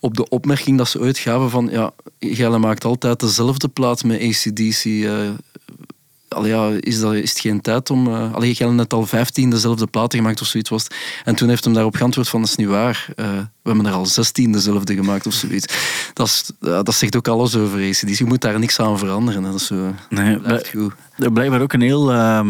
[0.00, 4.20] op de opmerking dat ze ooit gaven van ja, jij maakt altijd dezelfde plaat met
[4.20, 4.84] ACDC
[6.44, 8.06] ja, is, dat, is het geen tijd om...
[8.06, 10.86] Uh, allee, je hebt net al vijftien dezelfde platen gemaakt of zoiets was.
[11.24, 13.06] En toen heeft hem daarop geantwoord van, dat is niet waar.
[13.16, 13.26] Uh,
[13.62, 15.74] we hebben er al zestien dezelfde gemaakt of zoiets.
[16.12, 18.18] Dat, is, dat zegt ook alles over ACDC.
[18.18, 19.42] Je moet daar niks aan veranderen.
[19.42, 20.92] Dat is zo, nee, blijft goed.
[21.32, 22.12] Blijkbaar ook een heel...
[22.12, 22.40] Uh,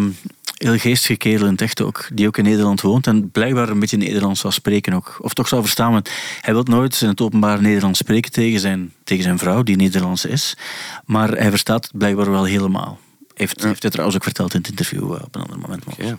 [0.62, 3.78] heel geestige kerel in het echt ook, die ook in Nederland woont en blijkbaar een
[3.78, 5.16] beetje Nederlands zou spreken ook.
[5.20, 6.10] Of toch zou verstaan, want
[6.40, 10.24] hij wil nooit in het openbaar Nederlands spreken tegen zijn, tegen zijn vrouw, die Nederlands
[10.24, 10.56] is.
[11.04, 12.98] Maar hij verstaat het blijkbaar wel helemaal.
[13.34, 13.66] Heeft, ja.
[13.66, 15.84] heeft hij trouwens ook verteld in het interview uh, op een ander moment.
[15.86, 16.08] Okay.
[16.08, 16.18] Dat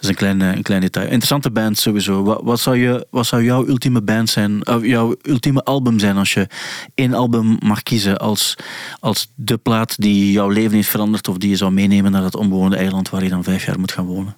[0.00, 1.04] is een klein, een klein detail.
[1.04, 2.22] Interessante band sowieso.
[2.22, 6.16] Wat, wat, zou, je, wat zou jouw ultieme band zijn, uh, jouw ultieme album zijn
[6.16, 6.46] als je
[6.94, 8.54] één album mag kiezen als,
[9.00, 12.36] als de plaat die jouw leven heeft veranderd of die je zou meenemen naar dat
[12.36, 14.36] onbewoonde eiland waar je dan vijf jaar moet gaan wonen?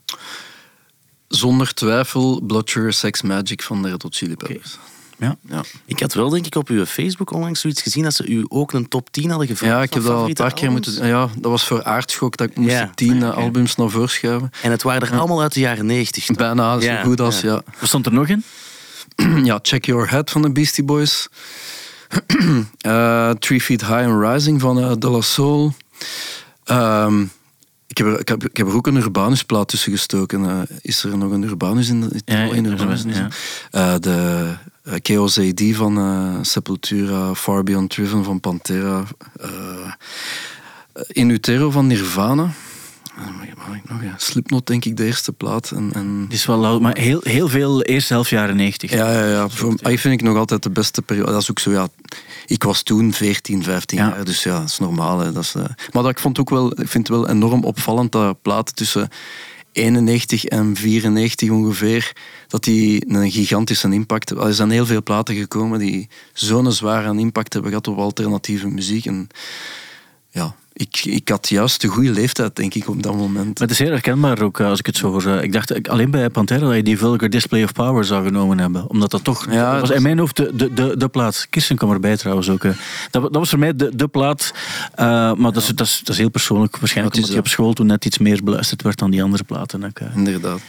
[1.29, 4.75] Zonder twijfel Blood Sugar Sex Magic van de Red Hot Chili Peppers.
[4.75, 4.98] Okay.
[5.19, 5.37] Ja.
[5.49, 5.63] ja.
[5.85, 8.73] Ik had wel denk ik op uw Facebook onlangs zoiets gezien dat ze u ook
[8.73, 9.75] een top 10 hadden gevraagd.
[9.75, 11.07] Ja, ik heb dat al een paar keer moeten.
[11.07, 12.91] Ja, dat was voor aardschok dat ik moest ja.
[12.95, 14.51] tien eh, albums naar voren schuiven.
[14.63, 16.27] En het waren er allemaal uit de jaren 90.
[16.27, 17.63] Bijna zo goed als ja.
[17.79, 18.45] Wat stond er nog in?
[19.45, 21.29] ja, Check Your Head van de Beastie Boys.
[22.87, 25.75] uh, Three Feet High and Rising van uh, De La Soul.
[26.65, 27.31] Um,
[27.89, 30.45] ik heb er, ik, heb, ik heb er ook een Urbanus-plaat tussen gestoken.
[30.45, 32.01] Eh, is er nog een Urbanus in?
[32.01, 33.05] De, Ja, in Urbanus?
[33.71, 34.55] Eh, de
[35.03, 39.05] KOZD van eh, Sepultura, Far Beyond Driven van Pantera,
[39.41, 39.93] eh,
[41.09, 42.51] In Utero van Nirvana.
[43.17, 44.03] Eh, ik nog?
[44.03, 44.15] Ja.
[44.17, 45.71] Slipknot, denk ik, de eerste plaat.
[45.71, 48.91] En, en Het is wel oud, maar heel, heel veel eerste helft jaren 90.
[48.91, 49.49] ja, ja, ja.
[49.49, 51.33] Voor, mij vind ik nog altijd de beste periode.
[51.33, 51.89] Dat is ook zo, ja.
[52.47, 54.09] Ik was toen 14, 15 Ja.
[54.09, 55.19] jaar, dus ja, dat is normaal.
[55.19, 55.33] Hè.
[55.33, 55.63] Dat is, eh,
[55.93, 59.09] maar dat, ik, vond ook wel, ik vind het wel enorm opvallend dat platen tussen
[59.73, 62.13] 91 en 94 ongeveer,
[62.49, 64.47] dat die een gigantische impact hebben.
[64.47, 69.07] Er zijn heel veel platen gekomen die zo'n zware impact hebben gehad op alternatieve muziek.
[69.07, 69.29] En
[70.31, 73.59] ja, ik, ik had juist de goede leeftijd, denk ik, op dat moment.
[73.59, 75.27] Maar het is heel herkenbaar ook, eh, als ik het zo hoor.
[75.27, 78.59] eh, Ik dacht alleen bij Pantera dat je die Vulgar Display of Power zou genomen
[78.59, 78.89] hebben.
[78.91, 79.47] Omdat dat toch...
[79.51, 81.47] Ja, dat was in mijn hoofd de, de, de, de plaat.
[81.51, 82.65] Kirsten kwam erbij trouwens ook.
[82.65, 82.71] eh.
[83.11, 84.53] Dat, dat was voor mij de, de plaat.
[84.97, 86.77] maar dat, is, dat, is, dat is heel persoonlijk.
[86.79, 89.85] Waarschijnlijk omdat je op school toen net iets meer beluisterd werd dan die andere platen.
[89.85, 89.99] ook.
[90.15, 90.61] Inderdaad.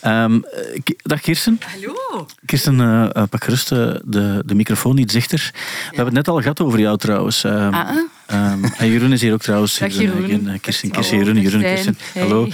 [0.00, 1.60] Ehm, eh, dag Kirsten.
[1.72, 2.26] Hallo.
[2.46, 5.50] Kirsten, eh, eh, pak gerust de, de microfoon iets dichter.
[5.54, 7.44] We hebben het net al gehad over jou trouwens.
[7.44, 7.96] Ehm, Ah, ah.
[8.26, 9.78] ehm, en Jeroen is hier ook trouwens.
[9.78, 10.58] Dag Jeroen.
[10.60, 11.60] Kirsten, Kirsten, Jeroen, Jeroen.
[11.60, 11.98] Kirsten.
[12.14, 12.48] Hallo.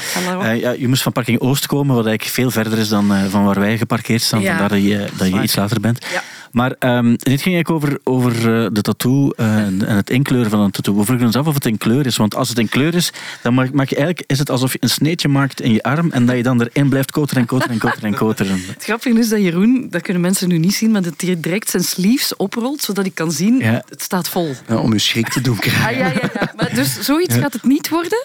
[0.54, 3.60] ja, je moest van parking Oost komen, wat eigenlijk veel verder is dan van waar
[3.60, 4.40] wij geparkeerd staan.
[4.40, 4.48] Ja.
[4.48, 6.06] Vandaar dat je, dat je iets later bent.
[6.12, 6.22] Ja.
[6.54, 8.32] Maar ehm, dit ging eigenlijk over, over
[8.64, 10.96] eh, de tattoo eh, en, het inkleuren van een tattoo.
[10.96, 12.16] We vroegen ons af of het in kleur is.
[12.16, 14.78] Want als het in kleur is, dan maak, maak je eigenlijk, is het alsof je
[14.80, 17.72] een sneetje maakt in je arm en dat je dan erin blijft koteren en koteren
[17.72, 18.60] en koteren en koteren.
[18.74, 21.70] Het grappige is dat Jeroen, dat kunnen mensen nu niet zien, maar dat hij direct
[21.70, 23.82] zijn sleeves oprolt, zodat ik kan zien, Ja.
[23.88, 24.54] het staat vol.
[24.68, 25.86] Ja, om je schrik te doen krijgen.
[25.86, 26.52] Ah, ja, ja, ja.
[26.56, 28.24] Maar dus zoiets gaat het niet worden?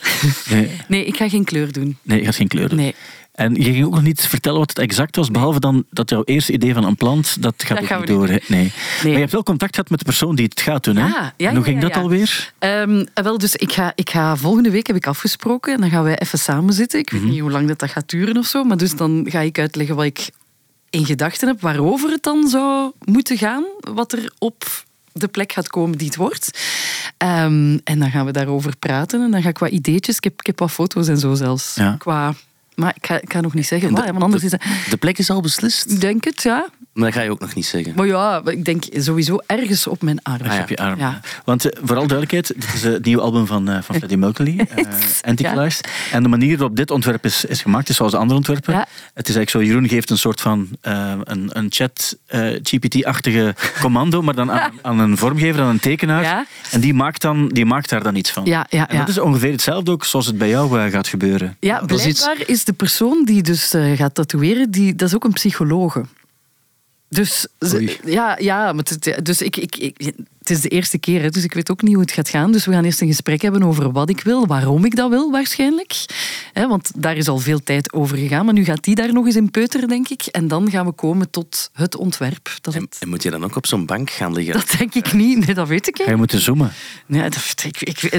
[0.50, 1.98] Nee, Nee, ik ga geen kleur doen.
[2.02, 2.78] nee, je gaat geen kleur doen.
[2.78, 2.96] Nee.
[3.40, 6.24] En je ging ook nog niet vertellen wat het exact was, behalve dan dat jouw
[6.24, 8.28] eerste idee van een plant, dat gaat Dat ook niet door.
[8.28, 8.72] Nee.
[9.04, 11.08] Maar je hebt wel contact gehad met de persoon die het gaat doen, hè?
[11.38, 12.54] Ja, hoe ging ja, dat alweer?
[12.60, 16.04] Ehm, wel, dus ik ga, ik ga volgende week heb ik afgesproken en dan gaan
[16.04, 17.00] wij even samen zitten.
[17.00, 19.40] Ik weet niet hoe lang dat, dat gaat duren of zo, maar dus dan ga
[19.40, 20.30] ik uitleggen wat ik
[20.90, 25.68] in gedachten heb, waarover het dan zou moeten gaan, wat er op de plek gaat
[25.68, 26.60] komen die het wordt.
[27.18, 30.40] Ehm, en dan gaan we daarover praten en dan ga ik wat ideetjes, ik heb,
[30.40, 32.34] ik heb wat foto's en zo zelfs, qua...
[32.80, 34.52] Maar ik ga, ik ga nog niet zeggen want anders is.
[34.90, 36.70] De plek is al beslist, denk het, ja.
[37.00, 37.94] Maar dat ga je ook nog niet zeggen.
[37.96, 40.42] Maar ja, ik denk sowieso ergens op mijn arm.
[40.46, 41.00] Als je op je arm.
[41.00, 41.20] Ja.
[41.46, 44.60] Want eh, vooral duidelijkheid, dit is eh, het nieuwe album van, eh van Freddie Mercury,
[44.76, 44.86] eh
[45.22, 45.88] Antichrist.
[46.12, 48.74] En de manier waarop dit ontwerp is, is gemaakt is zoals de andere ontwerpen.
[48.74, 48.88] Ja.
[49.14, 54.22] Het is eigenlijk zo, Jeroen geeft een soort van een, een chat eh, GPT-achtige commando,
[54.22, 56.22] maar dan aan, aan een vormgever, aan een tekenaar.
[56.24, 56.46] Ja.
[56.72, 58.46] En die maakt, dan, die maakt daar dan iets van.
[58.46, 59.00] Ja, ja, En ja.
[59.00, 61.58] dat is ongeveer hetzelfde ook zoals het bij jou gaat gebeuren.
[61.60, 65.16] Ja, dat is iets- blijkbaar is de persoon die dus gaat tatoeëren, die, dat is
[65.16, 66.06] ook een psychologe.
[67.10, 70.12] Dus, ze- ja, ja, maar het, dus ik, ik, ik,
[70.50, 72.52] het is de eerste keer, hè, dus ik weet ook niet hoe het gaat gaan.
[72.52, 75.32] Dus we gaan eerst een gesprek hebben over wat ik wil, waarom ik dat wil
[75.32, 75.96] waarschijnlijk.
[76.54, 79.26] Hè, want daar is al veel tijd over gegaan, maar nu gaat die daar nog
[79.26, 80.22] eens in peuteren, denk ik.
[80.26, 82.50] En dan gaan we komen tot het ontwerp.
[82.62, 84.54] Dat, En, het- en moet je dan ook op zo'n bank gaan liggen?
[84.54, 86.18] dat denk ik niet, nee, dat weet ik Ga je niet.
[86.18, 86.72] moeten zoomen.
[87.06, 88.12] Nee, dat, ik, ik,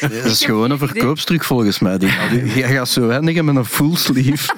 [0.00, 1.98] Dat is gewoon een verkoopstruc volgens mij.
[1.98, 2.08] Die,
[2.54, 4.52] je gaat zo eindigen met een full sleeve.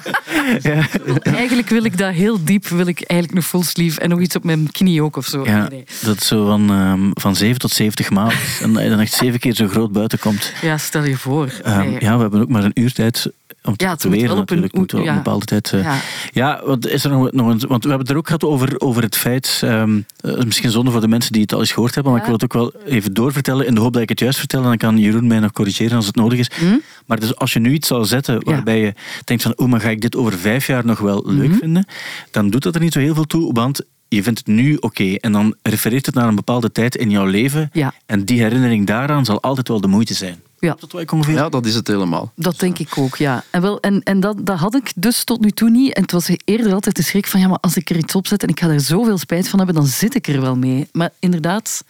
[1.21, 4.35] eigenlijk wil ik dat heel diep, wil ik eigenlijk een full sleeve en nog iets
[4.35, 5.45] op mijn knie ook of zo.
[5.45, 5.83] Ja, Nee.
[6.01, 8.31] dat is zo van, ehm, van 7 tot 70 maal.
[8.61, 10.53] En dat je dan echt zeven keer zo groot buiten komt.
[10.61, 11.49] Ja, stel je voor.
[11.63, 11.91] Ehm.
[11.99, 13.31] Ja, we hebben ook maar een uurtijd
[13.63, 14.73] om te Ja, een natuurlijk.
[14.75, 15.21] Moet wel op een ja.
[15.23, 15.73] bepaalde tijd...
[15.73, 15.95] eh, Ja.
[16.31, 18.79] Ja, want is er nog, nog een, want we hebben het er ook gehad over,
[18.81, 19.61] over het feit...
[19.63, 22.27] ehm, eh, misschien zonde voor de mensen die het al eens gehoord hebben, maar Ja.
[22.27, 24.61] ik wil het ook wel even doorvertellen in de hoop dat ik het juist vertel.
[24.61, 26.49] En dan kan Jeroen mij nog corrigeren als het nodig is.
[26.59, 26.65] Hm?
[27.05, 29.53] Maar dus als je nu iets zou zetten waarbij je denkt van...
[29.55, 31.57] Oh, maar ga ik dit over vijf jaar nog wel leuk Mhm.
[31.57, 31.85] vinden?
[32.31, 33.81] Dan doet dat er niet zo heel veel toe, want...
[34.07, 37.25] Je vindt het nu oké en dan refereert het naar een bepaalde tijd in jouw
[37.25, 37.69] leven.
[37.73, 37.93] Ja.
[38.05, 40.41] En die herinnering daaraan zal altijd wel de moeite zijn.
[40.59, 40.75] Ja.
[40.79, 42.31] Dat wat ik ongeveer Ja, dat is het helemaal.
[42.35, 43.43] Dat denk ik ook, ja.
[43.49, 45.93] En, wel, en, en dat, dat had ik dus tot nu toe niet.
[45.93, 48.27] En het was eerder altijd de schrik van, ja, maar als ik er iets op
[48.27, 50.87] zet en ik ga er zoveel spijt van hebben, dan zit ik er wel mee.
[50.91, 51.83] Maar inderdaad,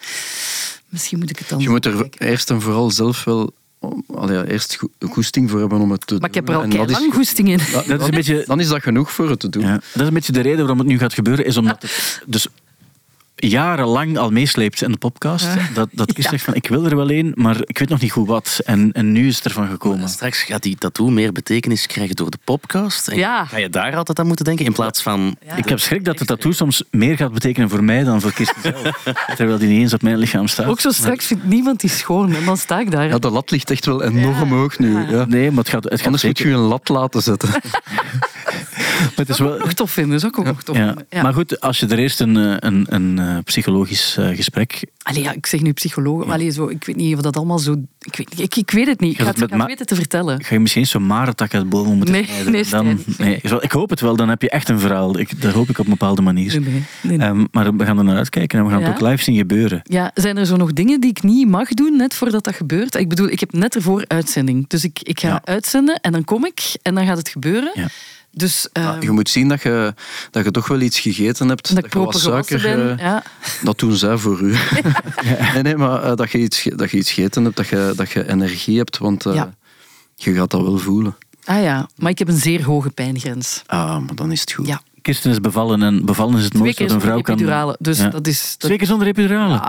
[0.89, 1.59] misschien moet ik het dan...
[1.59, 2.27] Je moet er kijken.
[2.27, 3.53] eerst en vooral zelf wel
[4.15, 6.19] allee, eerst go- goesting voor hebben om het te doen.
[6.19, 7.57] Maar ik heb er al En dat is- lang goesting in.
[7.57, 9.61] dat- Dat is een beetje- Dan is dat genoeg voor het te doen.
[9.63, 12.21] Ja, dat is een beetje de reden waarom het nu gaat gebeuren, is omdat het
[12.25, 12.47] dus
[13.35, 15.47] jarenlang al meesleept in de podcast.
[15.73, 16.29] Dat, dat Ja.
[16.29, 18.59] zegt van, ik wil er wel een, maar ik weet nog niet goed wat.
[18.65, 20.01] En, en nu is het ervan gekomen.
[20.01, 23.07] En straks gaat die tattoo meer betekenis krijgen door de podcast.
[23.07, 23.45] En Ja.
[23.45, 25.35] Ga je daar altijd aan moeten denken in plaats van...
[25.45, 25.55] Ja.
[25.55, 28.61] Ik heb schrik dat de tattoo soms meer gaat betekenen voor mij dan voor Kirsten
[28.61, 29.03] zelf.
[29.37, 30.65] Terwijl die niet eens op mijn lichaam staat.
[30.65, 32.35] Ook zo straks vindt niemand die schoon.
[32.35, 33.07] En dan sta ik daar.
[33.07, 35.07] Ja, de lat ligt echt wel enorm hoog nu.
[35.09, 35.25] Ja.
[35.25, 37.49] Nee, maar het gaat, het gaat Anders moet je een lat laten zetten.
[38.99, 39.57] Maar het is wel...
[39.57, 40.85] Nog tof vinden, zou ik ook nog tof Ja.
[40.85, 41.05] vinden.
[41.09, 41.21] Ja.
[41.21, 44.85] Maar goed, als je er eerst een, eh, een, een eh, psychologisch eh, gesprek...
[45.03, 47.59] Allee, ja, ik zeg nu psycholoog, maar allee, zo, ik weet niet of dat allemaal
[47.59, 47.75] zo...
[47.99, 49.11] Ik weet, ik, ik weet het niet.
[49.11, 50.43] Ik ga het het, het ma- weten te vertellen.
[50.43, 52.51] Ga je misschien zo'n marentak uit bomen moeten Nee, snijden?
[52.51, 53.39] nee, dan, nee.
[53.43, 55.19] Zo, Ik hoop het wel, dan heb je echt een verhaal.
[55.19, 56.59] Ik, dat hoop ik op een bepaalde manier.
[56.59, 57.27] Nee, nee, nee, nee.
[57.27, 58.85] Ehm, maar we gaan er naar uitkijken en we gaan Ja?
[58.87, 59.81] het ook live zien gebeuren.
[59.83, 62.95] Ja, zijn er zo nog dingen die ik niet mag doen net voordat dat gebeurt?
[62.95, 64.67] Ik bedoel, ik heb net ervoor uitzending.
[64.67, 65.41] Dus ik, ik ga Ja.
[65.43, 67.71] uitzenden en dan kom ik en dan gaat het gebeuren.
[67.73, 67.87] Ja.
[68.37, 69.93] Dus eh, Ja, je moet zien dat je,
[70.31, 71.75] dat je toch wel iets gegeten hebt.
[71.75, 72.75] dat je wat gewassen suiker...
[72.77, 72.97] ben.
[72.99, 73.23] eh, Ja.
[73.63, 74.55] Dat doen zij voor u.
[75.53, 78.11] Nee, nee, maar eh, dat, je iets, dat je iets gegeten hebt, dat je, dat
[78.11, 79.53] je energie hebt, want eh, Ja.
[80.15, 81.15] je gaat dat wel voelen.
[81.45, 83.61] Ah ja, maar ik heb een zeer hoge pijngrens.
[83.65, 84.67] Ah, maar dan is het goed.
[84.67, 87.33] Ja, Kirsten is bevallen en bevallen is het mooiste wat een zonder vrouw kan...
[87.35, 87.75] epidurale.
[87.79, 88.07] Dus Ja.
[88.09, 88.41] dat is...
[88.49, 88.59] Dat...
[88.59, 89.61] Twee keer zonder epidurale?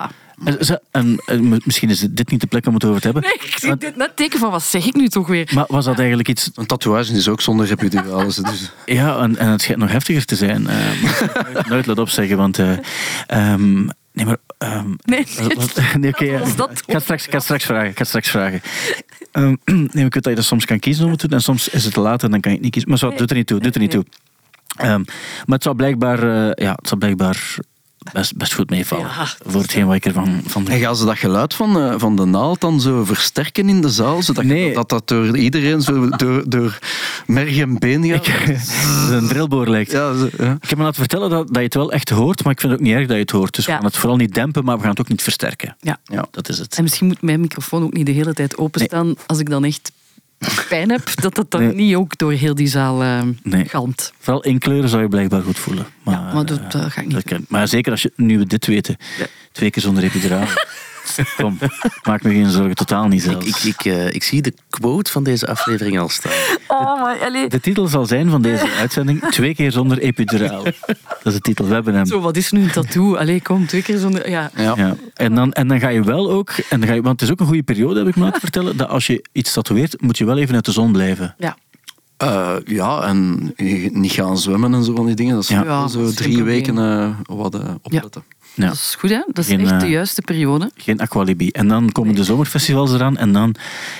[0.44, 0.56] Ja.
[0.56, 3.22] En, en, en misschien is dit niet de plek om het over te hebben.
[3.22, 5.50] Nee, ik zie dit net teken van, wat zeg ik nu toch weer?
[5.54, 6.50] Maar was dat eigenlijk iets...
[6.54, 8.24] Een tatoeage is ook zonder epidurale.
[8.24, 8.70] Dus.
[8.86, 10.66] Ja, en, en het schijnt nog heftiger te zijn.
[10.68, 10.76] eh
[11.34, 12.58] maar nooit, nooit laat opzeggen, want...
[12.58, 12.72] eh,
[13.26, 13.74] ehm,
[14.12, 14.36] nee, maar...
[14.58, 15.26] ehm, Nee,
[15.98, 16.38] nee, ja.
[16.38, 17.88] was dat ik, ga het straks, ik ga het straks vragen.
[17.90, 18.60] Ik ga straks vragen.
[19.32, 19.54] Ehm,
[19.92, 21.36] nee, ik weet dat je dat soms kan kiezen om het te doen.
[21.38, 22.90] En soms is het te laat en dan kan je het niet kiezen.
[22.90, 23.60] Maar zo, doet er niet toe.
[23.60, 24.04] Doet er niet toe.
[24.76, 25.00] Ehm,
[25.44, 26.22] maar het zou blijkbaar...
[26.22, 27.56] eh, ja, het zou blijkbaar
[28.12, 29.04] best, best goed meevallen.
[29.06, 29.26] Ja.
[29.46, 32.24] Voor hetgeen wat ik ervan van En gaan ze dat geluid van, eh, van de
[32.24, 34.22] naald dan zo versterken in de zaal?
[34.22, 34.74] Zodat Nee.
[34.74, 36.78] dat dat door iedereen zo door, door
[37.26, 38.26] merg en been gaat?
[39.10, 39.90] Een drillboor lijkt.
[39.90, 40.56] Ja, zo, ja.
[40.60, 42.72] Ik heb me laten vertellen dat, dat je het wel echt hoort, maar ik vind
[42.72, 43.54] het ook niet erg dat je het hoort.
[43.54, 45.76] Dus we gaan het vooral niet dempen, maar we gaan het ook niet versterken.
[45.80, 45.98] Ja.
[46.04, 46.26] Ja.
[46.30, 46.76] Dat is het.
[46.76, 49.92] En misschien moet mijn microfoon ook niet de hele tijd openstaan als ik dan echt
[50.68, 51.74] pijn heb, dat dat dan Nee.
[51.74, 53.64] niet ook door heel die zaal eh Nee.
[53.64, 54.12] galmt.
[54.18, 55.86] Vooral inkleuren zou je blijkbaar goed voelen.
[56.02, 58.12] Maar, Ja, maar dat, eh, dat ga ik niet dat kan- maar zeker als je
[58.16, 58.96] nu we dit weten,
[59.52, 60.46] twee keer zonder epiduraal.
[61.36, 61.58] Kom,
[62.02, 63.46] maak me geen zorgen, totaal niet Ik, zelfs.
[63.46, 66.32] ik, ik, eh, ik zie de quote van deze aflevering al staan.
[66.68, 67.48] Oh, maar allee.
[67.48, 70.62] De titel zal zijn van deze uitzending, twee keer zonder epiduraal.
[70.64, 70.74] Dat
[71.24, 72.06] is de titel, we hebben hem.
[72.06, 73.16] Zo, wat is nu een tattoo?
[73.16, 74.30] Allee, kom, twee keer zonder...
[74.30, 74.50] Ja.
[74.56, 74.72] Ja.
[74.76, 74.96] Ja.
[75.14, 77.34] En, dan, en dan ga je wel ook, en dan ga je, want het is
[77.34, 80.18] ook een goede periode, heb ik me laten vertellen, dat als je iets tatoeëert, moet
[80.18, 81.34] je wel even uit de zon blijven.
[81.38, 81.56] ja.
[82.16, 83.52] Eh, ja, en
[83.92, 85.34] niet gaan zwemmen en zo van die dingen.
[85.34, 85.88] Dat is Ja.
[85.88, 88.24] zo dat is geen drie weken eh, wat opletten.
[88.28, 88.35] Ja.
[88.56, 89.22] Dat is goed, hè?
[89.26, 90.70] Dat is Geen, echt de eh, juiste periode.
[90.76, 91.50] Geen aqualibi.
[91.50, 93.54] En dan komen de zomerfestivals eraan en dan,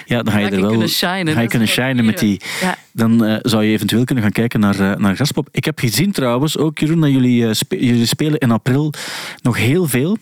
[0.04, 2.40] ja, dan ga je er wel kunnen shinen, ga je kunnen shinen met die.
[2.60, 2.76] Ja.
[2.92, 5.48] Dan eh, zou je eventueel kunnen gaan kijken naar, eh, naar Graspop.
[5.50, 8.92] Ik heb gezien trouwens ook, Jeroen, dat jullie, spe- jullie spelen in april
[9.42, 10.16] nog heel veel.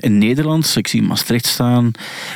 [0.00, 1.90] in Nederland, ik zie Maastricht staan,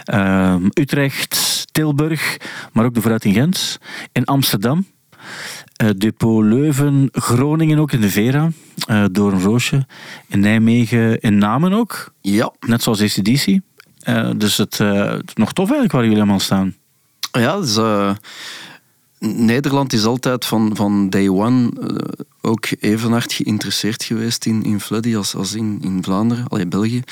[0.05, 2.37] ehm, Utrecht, Tilburg,
[2.73, 3.79] maar ook de Vooruit in Gent.
[4.13, 4.87] In Amsterdam,
[5.97, 8.51] Depot Leuven, Groningen ook in de Vera,
[8.87, 9.87] eh door een roosje.
[10.29, 13.59] In Nijmegen, in Namen ook, Ja, net zoals ACDC.
[14.01, 16.75] Eh, dus het, eh, is nog tof eigenlijk waar jullie allemaal staan.
[17.33, 18.11] ja dus, eh,
[19.21, 24.81] Nederland is altijd van, van day one eh, ook even hard geïnteresseerd geweest in, in
[24.81, 27.03] Floody als, als in, in Vlaanderen, allee, België.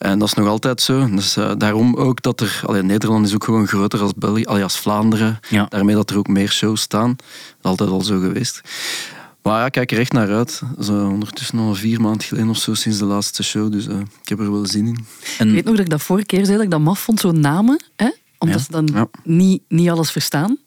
[0.00, 1.08] En dat is nog altijd zo.
[1.14, 2.60] Dus, eh, daarom ook dat er...
[2.66, 5.38] Allee, Nederland is ook gewoon groter als België, allee, als Vlaanderen.
[5.48, 5.66] Ja.
[5.68, 7.08] Daarmee dat er ook meer shows staan.
[7.16, 7.26] Dat
[7.62, 8.60] is altijd al zo geweest.
[9.42, 10.62] Maar ja, ik kijk er echt naar uit.
[10.80, 13.72] Zo ondertussen al vier maanden geleden of zo sinds de laatste show.
[13.72, 15.06] Dus eh, ik heb er wel zin in.
[15.38, 17.20] En, Ik weet nog dat ik dat vorige keer zei, dat ik dat maf vond,
[17.20, 17.82] zo'n namen.
[17.96, 18.10] Hè?
[18.38, 18.64] Omdat Ja.
[18.64, 19.06] ze dan Ja.
[19.24, 20.58] niet, niet alles verstaan,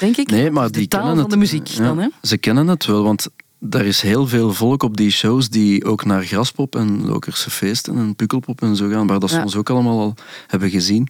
[0.00, 0.30] denk ik.
[0.30, 1.32] Nee, maar de die taal kennen van het.
[1.32, 2.08] de muziek Ja, dan, hè?
[2.22, 3.28] Ze kennen het wel, want
[3.70, 7.96] er is heel veel volk op die shows die ook naar Graspop en Lokerse feesten
[7.96, 9.42] en Pukkelpop en zo gaan, waar dat ze Ja.
[9.42, 10.14] ons ook allemaal al
[10.46, 11.08] hebben gezien.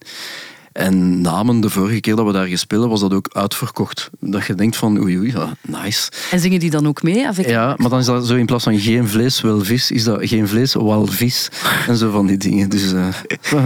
[0.73, 4.11] En namen, de vorige keer dat we daar gespeeld was dat ook uitverkocht.
[4.21, 6.11] Dat je denkt van, oei oei, ja, nice.
[6.31, 7.27] En zingen die dan ook mee?
[7.27, 7.49] Avec...
[7.49, 10.19] Ja, maar dan is dat zo in plaats van geen vlees, wel vis, is dat
[10.23, 11.49] geen vlees, wel vis.
[11.87, 12.69] En zo van die dingen.
[12.69, 13.09] Dus eh,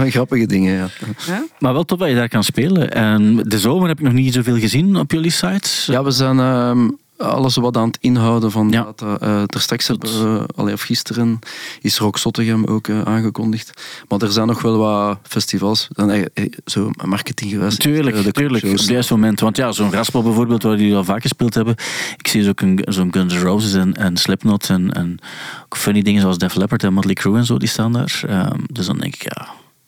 [0.15, 0.89] grappige dingen, ja.
[1.27, 1.45] Ja?
[1.59, 2.91] maar wel tof dat je daar kan spelen.
[2.91, 5.85] En de zomer heb ik nog niet zoveel gezien op jullie sites.
[5.85, 6.89] Ja, we zijn ehm,
[7.19, 8.83] alles wat aan het inhouden van Ja.
[8.83, 9.17] data.
[9.19, 11.39] Eh er straks hebben we, allee, of gisteren
[11.81, 13.81] is Rock Zottegem ook eh, aangekondigd.
[14.07, 15.87] Maar er zijn nog wel wat festivals.
[15.89, 17.77] Dan, eh, eh, zo marketinggewijs.
[17.77, 18.63] Tuurlijk, eh, de tuurlijk.
[18.65, 19.39] Op het juiste moment.
[19.39, 21.75] Want ja, zo'n Graspel bijvoorbeeld, waar jullie al vaak gespeeld hebben.
[22.17, 25.17] Ik zie dus ook een, zo'n Guns N' Roses en, en Slipknot en, en
[25.63, 28.21] ook funny dingen zoals Def Leppard en Motley Crue en zo, die staan daar.
[28.27, 29.47] Ehm, dus dan denk ik, ja,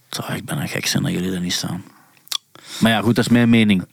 [0.09, 1.83] zou echt bijna gek zijn dat jullie daar niet staan.
[2.79, 3.83] Maar ja, goed, dat is mijn mening.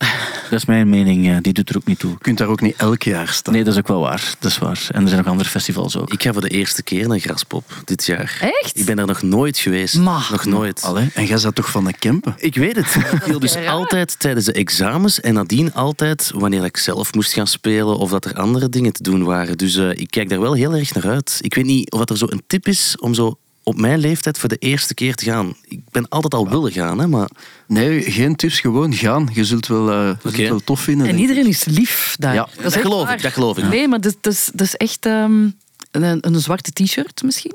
[0.51, 2.11] Dat is mijn mening, eh, die doet er ook niet toe.
[2.11, 3.55] Je kunt daar ook niet elk jaar staan.
[3.55, 4.35] Nee, dat is ook wel waar.
[4.39, 4.87] Dat is waar.
[4.91, 6.13] En er zijn nog andere festivals ook.
[6.13, 8.39] Ik ga voor de eerste keer naar Graspop dit jaar.
[8.61, 8.79] Echt?
[8.79, 9.99] Ik ben er nog nooit geweest.
[9.99, 10.21] Ma.
[10.31, 10.83] Nog nooit.
[10.83, 12.35] Allee, en jij zat toch van de Kempen?
[12.37, 12.95] Ik weet het.
[13.19, 17.47] Ik viel dus altijd tijdens de examens en nadien altijd wanneer ik zelf moest gaan
[17.47, 19.59] spelen of dat er andere dingen te doen waren.
[19.59, 21.39] Dus eh, ik kijk daar wel heel erg naar uit.
[21.41, 23.39] Ik weet niet of dat er zo een tip is om zo
[23.69, 25.55] op mijn leeftijd voor de eerste keer te gaan.
[25.63, 27.29] Ik ben altijd al willen gaan, hè, maar
[27.67, 29.29] Nee, geen tips, gewoon gaan.
[29.33, 31.07] Je zult wel, eh, je zult wel tof vinden.
[31.07, 32.35] En iedereen is lief daar.
[32.35, 33.65] Ja, dat, dat geloof ik, dat geloof ik.
[33.65, 35.49] Nee, maar dat, dat, is, dat is echt ehm,
[35.91, 37.55] een, een zwarte t-shirt misschien.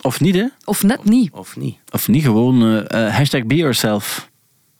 [0.00, 0.46] Of niet, hè?
[0.64, 1.32] Of net niet.
[1.32, 1.76] of niet.
[1.90, 4.30] Of niet, gewoon eh, eh, hashtag be yourself.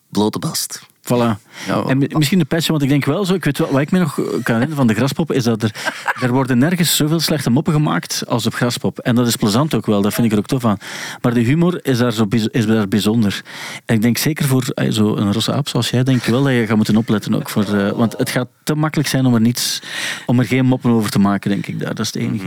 [0.08, 0.80] Blote bast.
[1.04, 1.38] Voilà.
[1.66, 3.80] Ja, en mi- misschien de patch, want ik denk wel zo, ik weet wel, wat
[3.80, 5.70] ik me nog kan herinneren van de graspop, is dat er,
[6.20, 8.98] er worden nergens zoveel slechte moppen gemaakt als op graspop.
[8.98, 10.76] En dat is plezant ook wel, dat vind ik er ook tof aan.
[11.20, 13.42] Maar de humor is daar, zo, is daar bijzonder.
[13.86, 16.42] En ik denk zeker voor eh, zo een rosse aap zoals jij, denk ik wel
[16.42, 17.48] dat je gaat moeten opletten ook.
[17.48, 19.82] Voor, eh, want het gaat te makkelijk zijn om er, niets,
[20.26, 21.78] om er geen moppen over te maken, denk ik.
[21.78, 21.94] Daar.
[21.94, 22.44] Dat is het enige.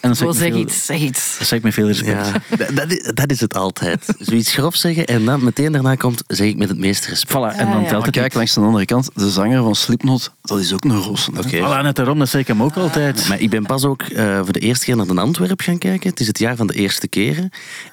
[0.00, 1.38] En Zo ik zeg veel- iets, zeg iets.
[1.38, 2.26] Dat zeg ik met veel respect.
[2.26, 4.14] Ja, dat, dat, is, dat is het altijd.
[4.18, 7.32] Zoiets grof zeggen en dan meteen daarna komt, zeg ik met het meeste respect.
[7.32, 7.88] Voilà, en dan ja.
[7.88, 10.90] telt het kijk, langs de andere kant, de zanger van Slipknot, dat is ook een
[10.90, 11.38] hè.
[11.38, 11.56] Oké.
[11.56, 13.28] Voilà, net daarom, dat zeg ik hem ook altijd.
[13.28, 16.10] Maar ik ben pas ook eh, voor de eerste keer naar de Antwerp gaan kijken.
[16.10, 17.50] Het is het jaar van de eerste keren.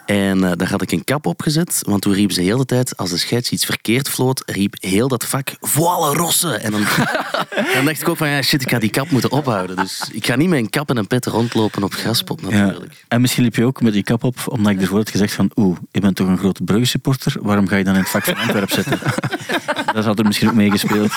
[0.10, 1.82] En eh, daar had ik een kap op gezet.
[1.86, 5.08] Want toen riepen ze heel de tijd, als de scheids iets verkeerd floot, riep heel
[5.08, 6.62] dat vak, voile rossen.
[6.62, 6.82] En dan,
[7.76, 9.76] dan dacht ik ook van, ja shit, ik ga die kap moeten ophouden.
[9.76, 12.50] Dus ik ga niet met een kap en een pet rondlopen op graspop Ja.
[12.50, 13.06] natuurlijk.
[13.08, 15.52] En misschien liep je ook met die kap op, omdat ik ervoor had gezegd van
[15.56, 18.36] oeh, je bent toch een grote Brugge-supporter, waarom ga je dan in het vak van
[18.36, 19.00] Antwerpen zitten?
[19.94, 21.12] dat had er misschien ook meegespeeld.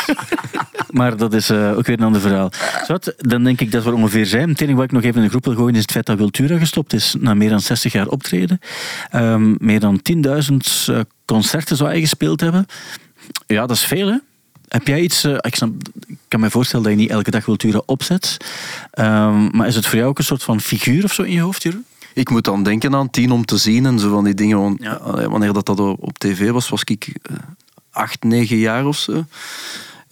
[0.90, 2.50] Maar dat is eh, ook weer een ander verhaal.
[2.86, 4.48] Zowat, dan denk ik dat we er ongeveer zijn.
[4.48, 6.18] Het enige wat ik nog even in de groep wil gooien is het feit dat
[6.18, 8.58] Wiltura gestopt is na meer dan 60 jaar optreden.
[9.10, 12.66] Ehm, meer dan 10.000 eh, concerten zou hij gespeeld hebben.
[13.46, 14.16] Ja, dat is veel hè.
[14.68, 15.70] Heb jij iets, eh, ik, snap,
[16.06, 18.36] ik kan me voorstellen dat je niet elke dag Wiltura opzet,
[18.90, 21.40] Ehm, maar is het voor jou ook een soort van figuur of zo in je
[21.40, 21.84] hoofd, Jeroen?
[22.14, 24.76] Ik moet dan denken aan tien om te zien en zo van die dingen.
[24.80, 25.28] Ja.
[25.28, 27.36] wanneer dat, dat op tv was, was ik eh,
[27.90, 29.24] acht, negen jaar of zo.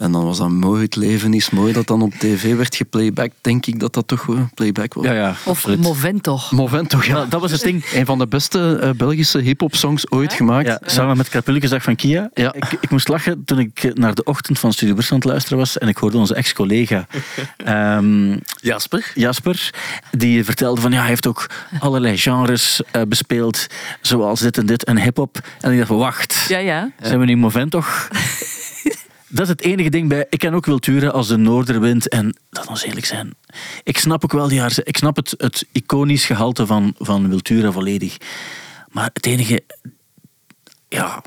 [0.01, 3.33] En dan was dat mooi, het leven is mooi, dat dan op tv werd geplayback.
[3.41, 5.05] Denk ik dat dat toch wel playback was.
[5.05, 5.31] Ja, ja.
[5.31, 5.81] Of absoluut.
[5.81, 6.39] Movento.
[6.51, 7.25] Moment toch, ja.
[7.25, 7.85] Dat was het ding.
[7.95, 10.67] Een van de beste eh, Belgische hip-hop songs ooit gemaakt.
[10.67, 12.31] Ja, samen met Krapulkesdag van Kia.
[12.35, 12.53] Ja.
[12.53, 15.59] Ik, ik moest lachen toen ik naar de ochtend van Studio Brussel aan het luisteren
[15.59, 17.07] was en ik hoorde onze ex-collega
[17.57, 19.13] ehm, Jasper?
[19.15, 19.71] Jasper,
[20.11, 21.47] die vertelde van ja, hij heeft ook
[21.79, 23.67] allerlei genres eh, bespeeld,
[24.01, 25.39] zoals dit en dit en hip-hop.
[25.61, 26.91] En ik dacht van wacht, Ja, ja.
[27.01, 28.09] zijn we nu Movent toch?
[29.33, 30.27] Dat is het enige ding bij.
[30.29, 32.09] Ik ken ook Wiltura als de Noorderwind.
[32.09, 33.35] En dat ons eerlijk zijn.
[33.83, 34.79] Ik snap ook wel die haar.
[34.83, 38.17] Ik snap het, het iconisch gehalte van, van Wiltura volledig.
[38.89, 39.63] Maar het enige.
[40.89, 41.23] Ja.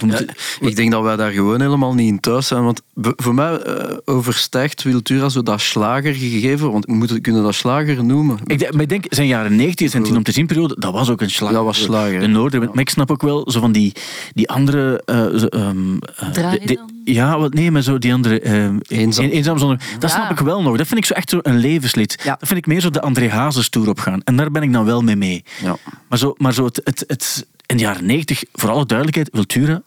[0.00, 0.34] We Ja, moeten-
[0.68, 2.64] ik denk dat wij daar gewoon helemaal niet in thuis zijn.
[2.64, 6.72] Want voor mij eh, overstijgt Wiltura zo dat slager gegeven.
[6.72, 8.38] Want we moeten kunnen dat slager noemen.
[8.46, 10.92] Ik denk, maar ik denk, zijn jaren 90, zijn tien om te zien periode, dat
[10.92, 11.52] was ook een slag.
[11.52, 12.72] Dat was slager, De Noorderwind.
[12.74, 13.92] Maar ik snap ook wel zo van die,
[14.34, 15.02] die andere.
[15.04, 16.78] eh, zo, ehm, eh, dan?
[17.04, 18.40] ja, wat, nee, maar zo die andere.
[18.40, 19.24] ehm, Eenzaam.
[19.24, 19.78] een- eenzaam zonder.
[19.98, 20.16] Dat Ja.
[20.16, 20.76] snap ik wel nog.
[20.76, 22.20] Dat vind ik zo echt zo een levenslied.
[22.24, 22.36] Ja.
[22.38, 24.20] Dat vind ik meer zo de André Hazes tour opgaan.
[24.24, 25.44] En daar ben ik dan wel mee mee.
[25.62, 25.76] Ja.
[26.08, 29.82] Maar zo, maar zo het, het, het, in de jaren 90, voor alle duidelijkheid, Wiltura.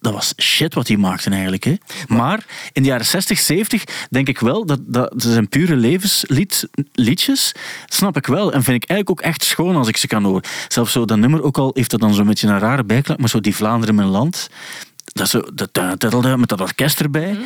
[0.00, 1.64] Dat was shit wat hij maakte eigenlijk.
[1.64, 1.74] Hè.
[2.06, 7.54] Maar in de jaren 60, 70 denk ik wel dat, dat zijn pure levensliedjes.
[7.86, 8.52] Snap ik wel.
[8.52, 10.42] En vind ik eigenlijk ook echt schoon als ik ze kan horen.
[10.68, 13.28] Zelfs zo dat nummer, ook al heeft dat dan zo'n beetje een rare bijklank, maar
[13.28, 14.48] zo die Vlaanderen mijn land.
[15.12, 17.38] Dat zo, dat, met dat orkest erbij.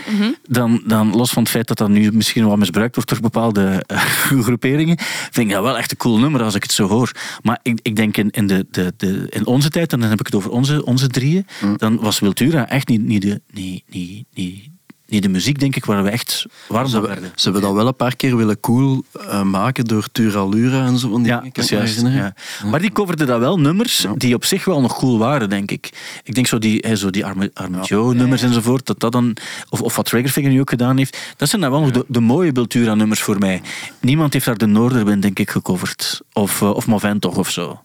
[0.49, 3.85] dan, dan los van het feit dat dat nu misschien wel misbruikt wordt door bepaalde
[3.87, 4.01] eh,
[4.45, 4.99] groeperingen,
[5.31, 7.13] vind ik dat wel echt een cool nummer als ik het zo hoor.
[7.43, 10.21] Maar ik, ik denk in, in, de, de, de, in onze tijd, en dan heb
[10.21, 11.47] ik het over onze, onze drieën,
[11.77, 14.69] dan was Wiltura echt niet, niet, de, niet, niet, niet,
[15.07, 17.33] niet de muziek, denk ik, waar we echt warm van werden.
[17.35, 21.11] ze hebben dat wel een paar keer willen cool eh, maken door Turalura en zo
[21.11, 21.65] van die Ja, dingen.
[21.67, 22.01] juist.
[22.07, 22.35] Ja.
[22.71, 25.91] Maar die coverde dat wel nummers die op zich wel nog cool waren, denk ik.
[26.25, 29.37] Ik denk zo die, zo die Arme, Arme Joe-nummers enzovoort, dat dat dan,
[29.69, 32.21] of, of wat Triggerfinger nu ook gedaan heeft, dat zijn dan wel nog de, de
[32.21, 33.63] mooie Bultura-nummers voor mij.
[34.01, 36.21] Niemand heeft daar de Noorderwind, denk ik, gecoverd.
[36.33, 37.81] Of, eh, of Movent toch, of zo.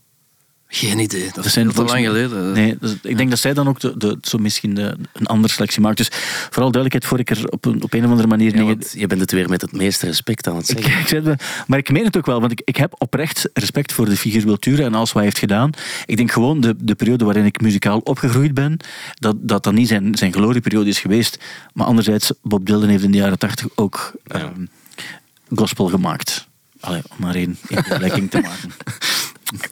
[0.73, 1.29] Geen idee.
[1.33, 2.51] Dat, is heel lang geleden.
[2.51, 5.53] Nee, dus ik denk dat zij dan ook de, de, zo misschien de, een andere
[5.53, 5.97] selectie maakt.
[5.97, 6.09] Dus
[6.49, 8.55] vooral duidelijkheid, voor ik er op een, op een of andere manier...
[8.55, 10.99] Ja, je bent het weer met het meeste respect aan het zeggen.
[10.99, 14.05] ik het, maar ik meen het ook wel, want ik, ik heb oprecht respect voor
[14.05, 15.69] de figuur Wiltura en alles wat hij heeft gedaan.
[16.05, 18.77] Ik denk gewoon de, de periode waarin ik muzikaal opgegroeid ben,
[19.13, 21.39] dat dat, dan niet zijn, zijn glorieperiode is geweest.
[21.73, 24.65] Maar anderzijds, Bob Dylan heeft in de jaren tachtig ook ehm,
[25.55, 26.47] gospel gemaakt.
[26.79, 28.71] Allee, om maar één één vergelijking te maken.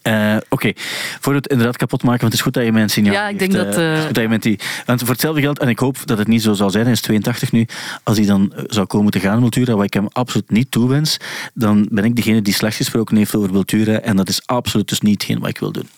[0.01, 0.71] Eh, Oké,
[1.19, 3.39] voor het inderdaad kapot maken, want het is goed dat je mijn signaal Ja, ik
[3.39, 5.59] heeft, denk dat, eh, eh, is goed dat je met die, want voor hetzelfde geld,
[5.59, 7.65] en ik hoop dat het niet zo zal zijn, hij is 82 nu,
[8.03, 11.17] als hij dan eh, zou komen te gaan, Wiltura, wat ik hem absoluut niet toewens,
[11.53, 15.01] dan ben ik degene die slecht gesproken heeft over Wiltura, en dat is absoluut dus
[15.01, 15.89] niet hetgeen wat ik wil doen.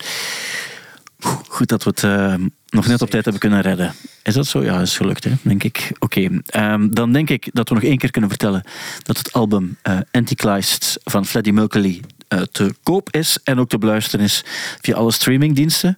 [1.47, 2.33] Goed dat we het eh,
[2.69, 3.93] nog net op tijd hebben kunnen redden.
[4.23, 4.63] Is dat zo?
[4.63, 5.31] Ja, dat is gelukt, hè?
[5.41, 5.91] denk ik.
[5.99, 8.63] Oké, ehm, dan denk ik dat we nog één keer kunnen vertellen
[9.03, 12.20] dat het album eh, Antichrist van Freddie Mercury eh,
[12.51, 14.43] te koop is en ook te beluisteren is
[14.81, 15.97] via alle streamingdiensten.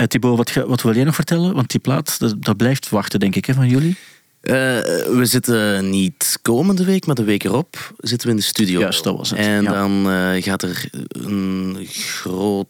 [0.00, 1.54] Uh, Thibaut, wat, wat wil jij nog vertellen?
[1.54, 3.96] Want die plaat, dat, dat blijft wachten, denk ik, hè, van jullie.
[4.40, 8.80] Eh, we zitten niet komende week, maar de week erop zitten we in de studio.
[8.80, 9.72] Juist, dat was het, En ja.
[9.72, 12.68] dan eh, gaat er een groot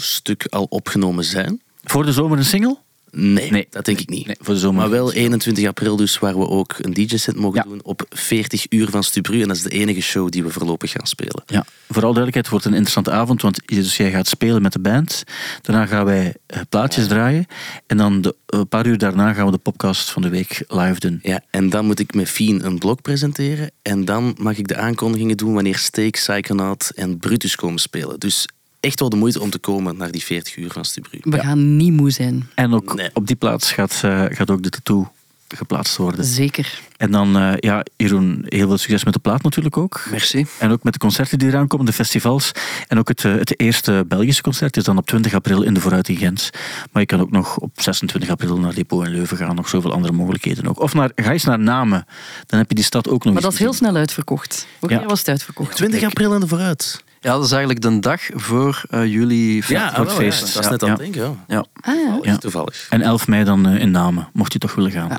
[0.00, 1.62] stuk al opgenomen zijn.
[1.84, 2.78] Voor de zomer een single?
[3.18, 3.66] Nee, Nee.
[3.70, 4.26] dat denk ik niet.
[4.26, 4.80] Nee, voor de zomer.
[4.80, 7.68] Maar wel 21 april dus, waar we ook een DJ-set mogen Ja.
[7.68, 9.42] doen op 40 uur van Stubru.
[9.42, 11.42] En dat is de enige show die we voorlopig gaan spelen.
[11.46, 14.78] Ja, vooral duidelijkheid, het wordt een interessante avond, want dus jij gaat spelen met de
[14.78, 15.22] band.
[15.62, 17.46] Daarna gaan wij eh, plaatjes draaien.
[17.86, 21.00] En dan de, een paar uur daarna gaan we de podcast van de week live
[21.00, 21.18] doen.
[21.22, 23.70] Ja, en dan moet ik met Fien een blog presenteren.
[23.82, 28.20] En dan mag ik de aankondigingen doen wanneer Steak, Psychonaut en Brutus komen spelen.
[28.20, 28.46] Dus
[28.86, 31.18] echt wel de moeite om te komen naar die 40 uur van Stubru.
[31.22, 32.50] We gaan niet moe zijn.
[32.54, 33.10] En ook Nee.
[33.12, 35.10] op die plaats gaat, eh, gaat ook de tattoo
[35.48, 36.24] geplaatst worden.
[36.24, 36.80] Zeker.
[36.96, 40.04] En dan, eh, ja, Jeroen, heel veel succes met de plaat natuurlijk ook.
[40.10, 40.46] Merci.
[40.58, 42.52] En ook met de concerten die eraan komen, de festivals.
[42.88, 45.80] En ook het, eh, het eerste Belgische concert is dan op 20 april in de
[45.80, 46.50] Vooruit in Gent.
[46.92, 49.54] Maar je kan ook nog op 26 april naar Depot in Leuven gaan.
[49.54, 50.80] Nog zoveel andere mogelijkheden ook.
[50.80, 52.06] Of naar, ga eens naar Namen.
[52.46, 54.66] Dan heb je die stad ook nog Maar dat is heel snel uitverkocht.
[54.80, 55.04] Ook Ja.
[55.04, 55.76] was het uitverkocht.
[55.76, 57.04] 20 april en de vooruit.
[57.20, 60.38] Ja, dat is eigenlijk de dag voor eh, jullie Ja, ah, feest.
[60.40, 61.34] Ja, dat is Ja, net aan het denken, ja.
[61.56, 61.64] Ja.
[61.80, 62.00] Ah, ja.
[62.02, 62.36] Toevallig, Ja.
[62.36, 62.86] toevallig.
[62.90, 65.18] En 11 mei dan eh, in Namen, mocht je toch willen gaan.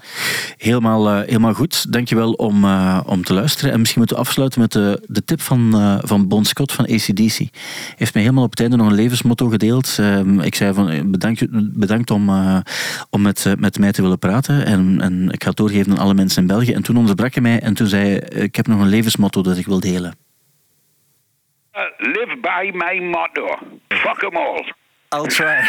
[0.57, 1.91] Helemaal, eh, helemaal goed.
[1.91, 3.71] Dankjewel om, eh, om te luisteren.
[3.71, 6.85] En misschien moeten we afsluiten met de, de tip van, eh, van Bon Scott van
[6.85, 7.37] ACDC.
[7.37, 7.49] Hij
[7.95, 9.95] heeft mij helemaal op het einde nog een levensmotto gedeeld.
[9.99, 11.45] Ehm, ik zei van, bedankt,
[11.79, 12.57] bedankt om, eh,
[13.09, 14.65] om met, met mij te willen praten.
[14.65, 16.73] En, en ik ga het doorgeven aan alle mensen in België.
[16.73, 19.57] En toen onderbrak hij mij en toen zei hij, ik heb nog een levensmotto dat
[19.57, 20.13] ik wil delen.
[21.78, 23.47] Uh, live by my motto.
[24.03, 24.61] Fuck 'em all.
[25.11, 25.61] I'll try.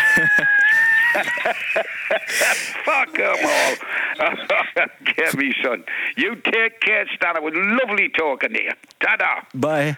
[2.85, 3.75] Fuck 'em all.
[5.17, 5.85] Get me, son.
[6.17, 7.37] You take care, Stan.
[7.37, 8.73] It was lovely talking to you.
[9.01, 9.43] Ta-da.
[9.55, 9.97] Bye.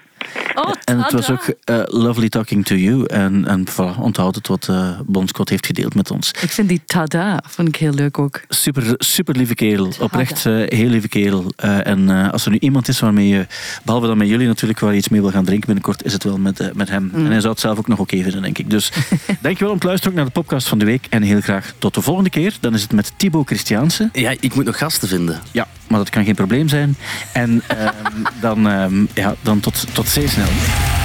[0.54, 3.06] Oh, En het was ook eh, lovely talking to you.
[3.06, 6.30] En, en voilà, onthoud het wat eh Bon Scott heeft gedeeld met ons.
[6.40, 8.40] Ik vind die tada vond ik heel leuk ook.
[8.48, 9.92] Super, super lieve kerel.
[10.00, 11.52] Oprecht eh, heel lieve kerel.
[11.56, 13.46] Eh, en eh, als er nu iemand is waarmee je,
[13.84, 16.24] behalve dan met jullie natuurlijk, waar je iets mee wil gaan drinken binnenkort, is het
[16.24, 17.10] wel met, met hem.
[17.14, 18.70] En hij zou het zelf ook nog oké vinden, denk ik.
[18.70, 18.92] Dus
[19.40, 21.06] dankjewel om te luisteren ook naar de podcast van de week.
[21.10, 22.56] En heel graag tot de volgende keer.
[22.60, 24.08] Dan is het met Thibaut Christiaanse.
[24.12, 25.40] Ja, ik moet nog gasten vinden.
[25.52, 26.96] Ja, maar dat kan geen probleem zijn.
[27.32, 27.92] En ehm,
[28.40, 30.99] dan, ehm, ja, dan tot, tot Seja isso não.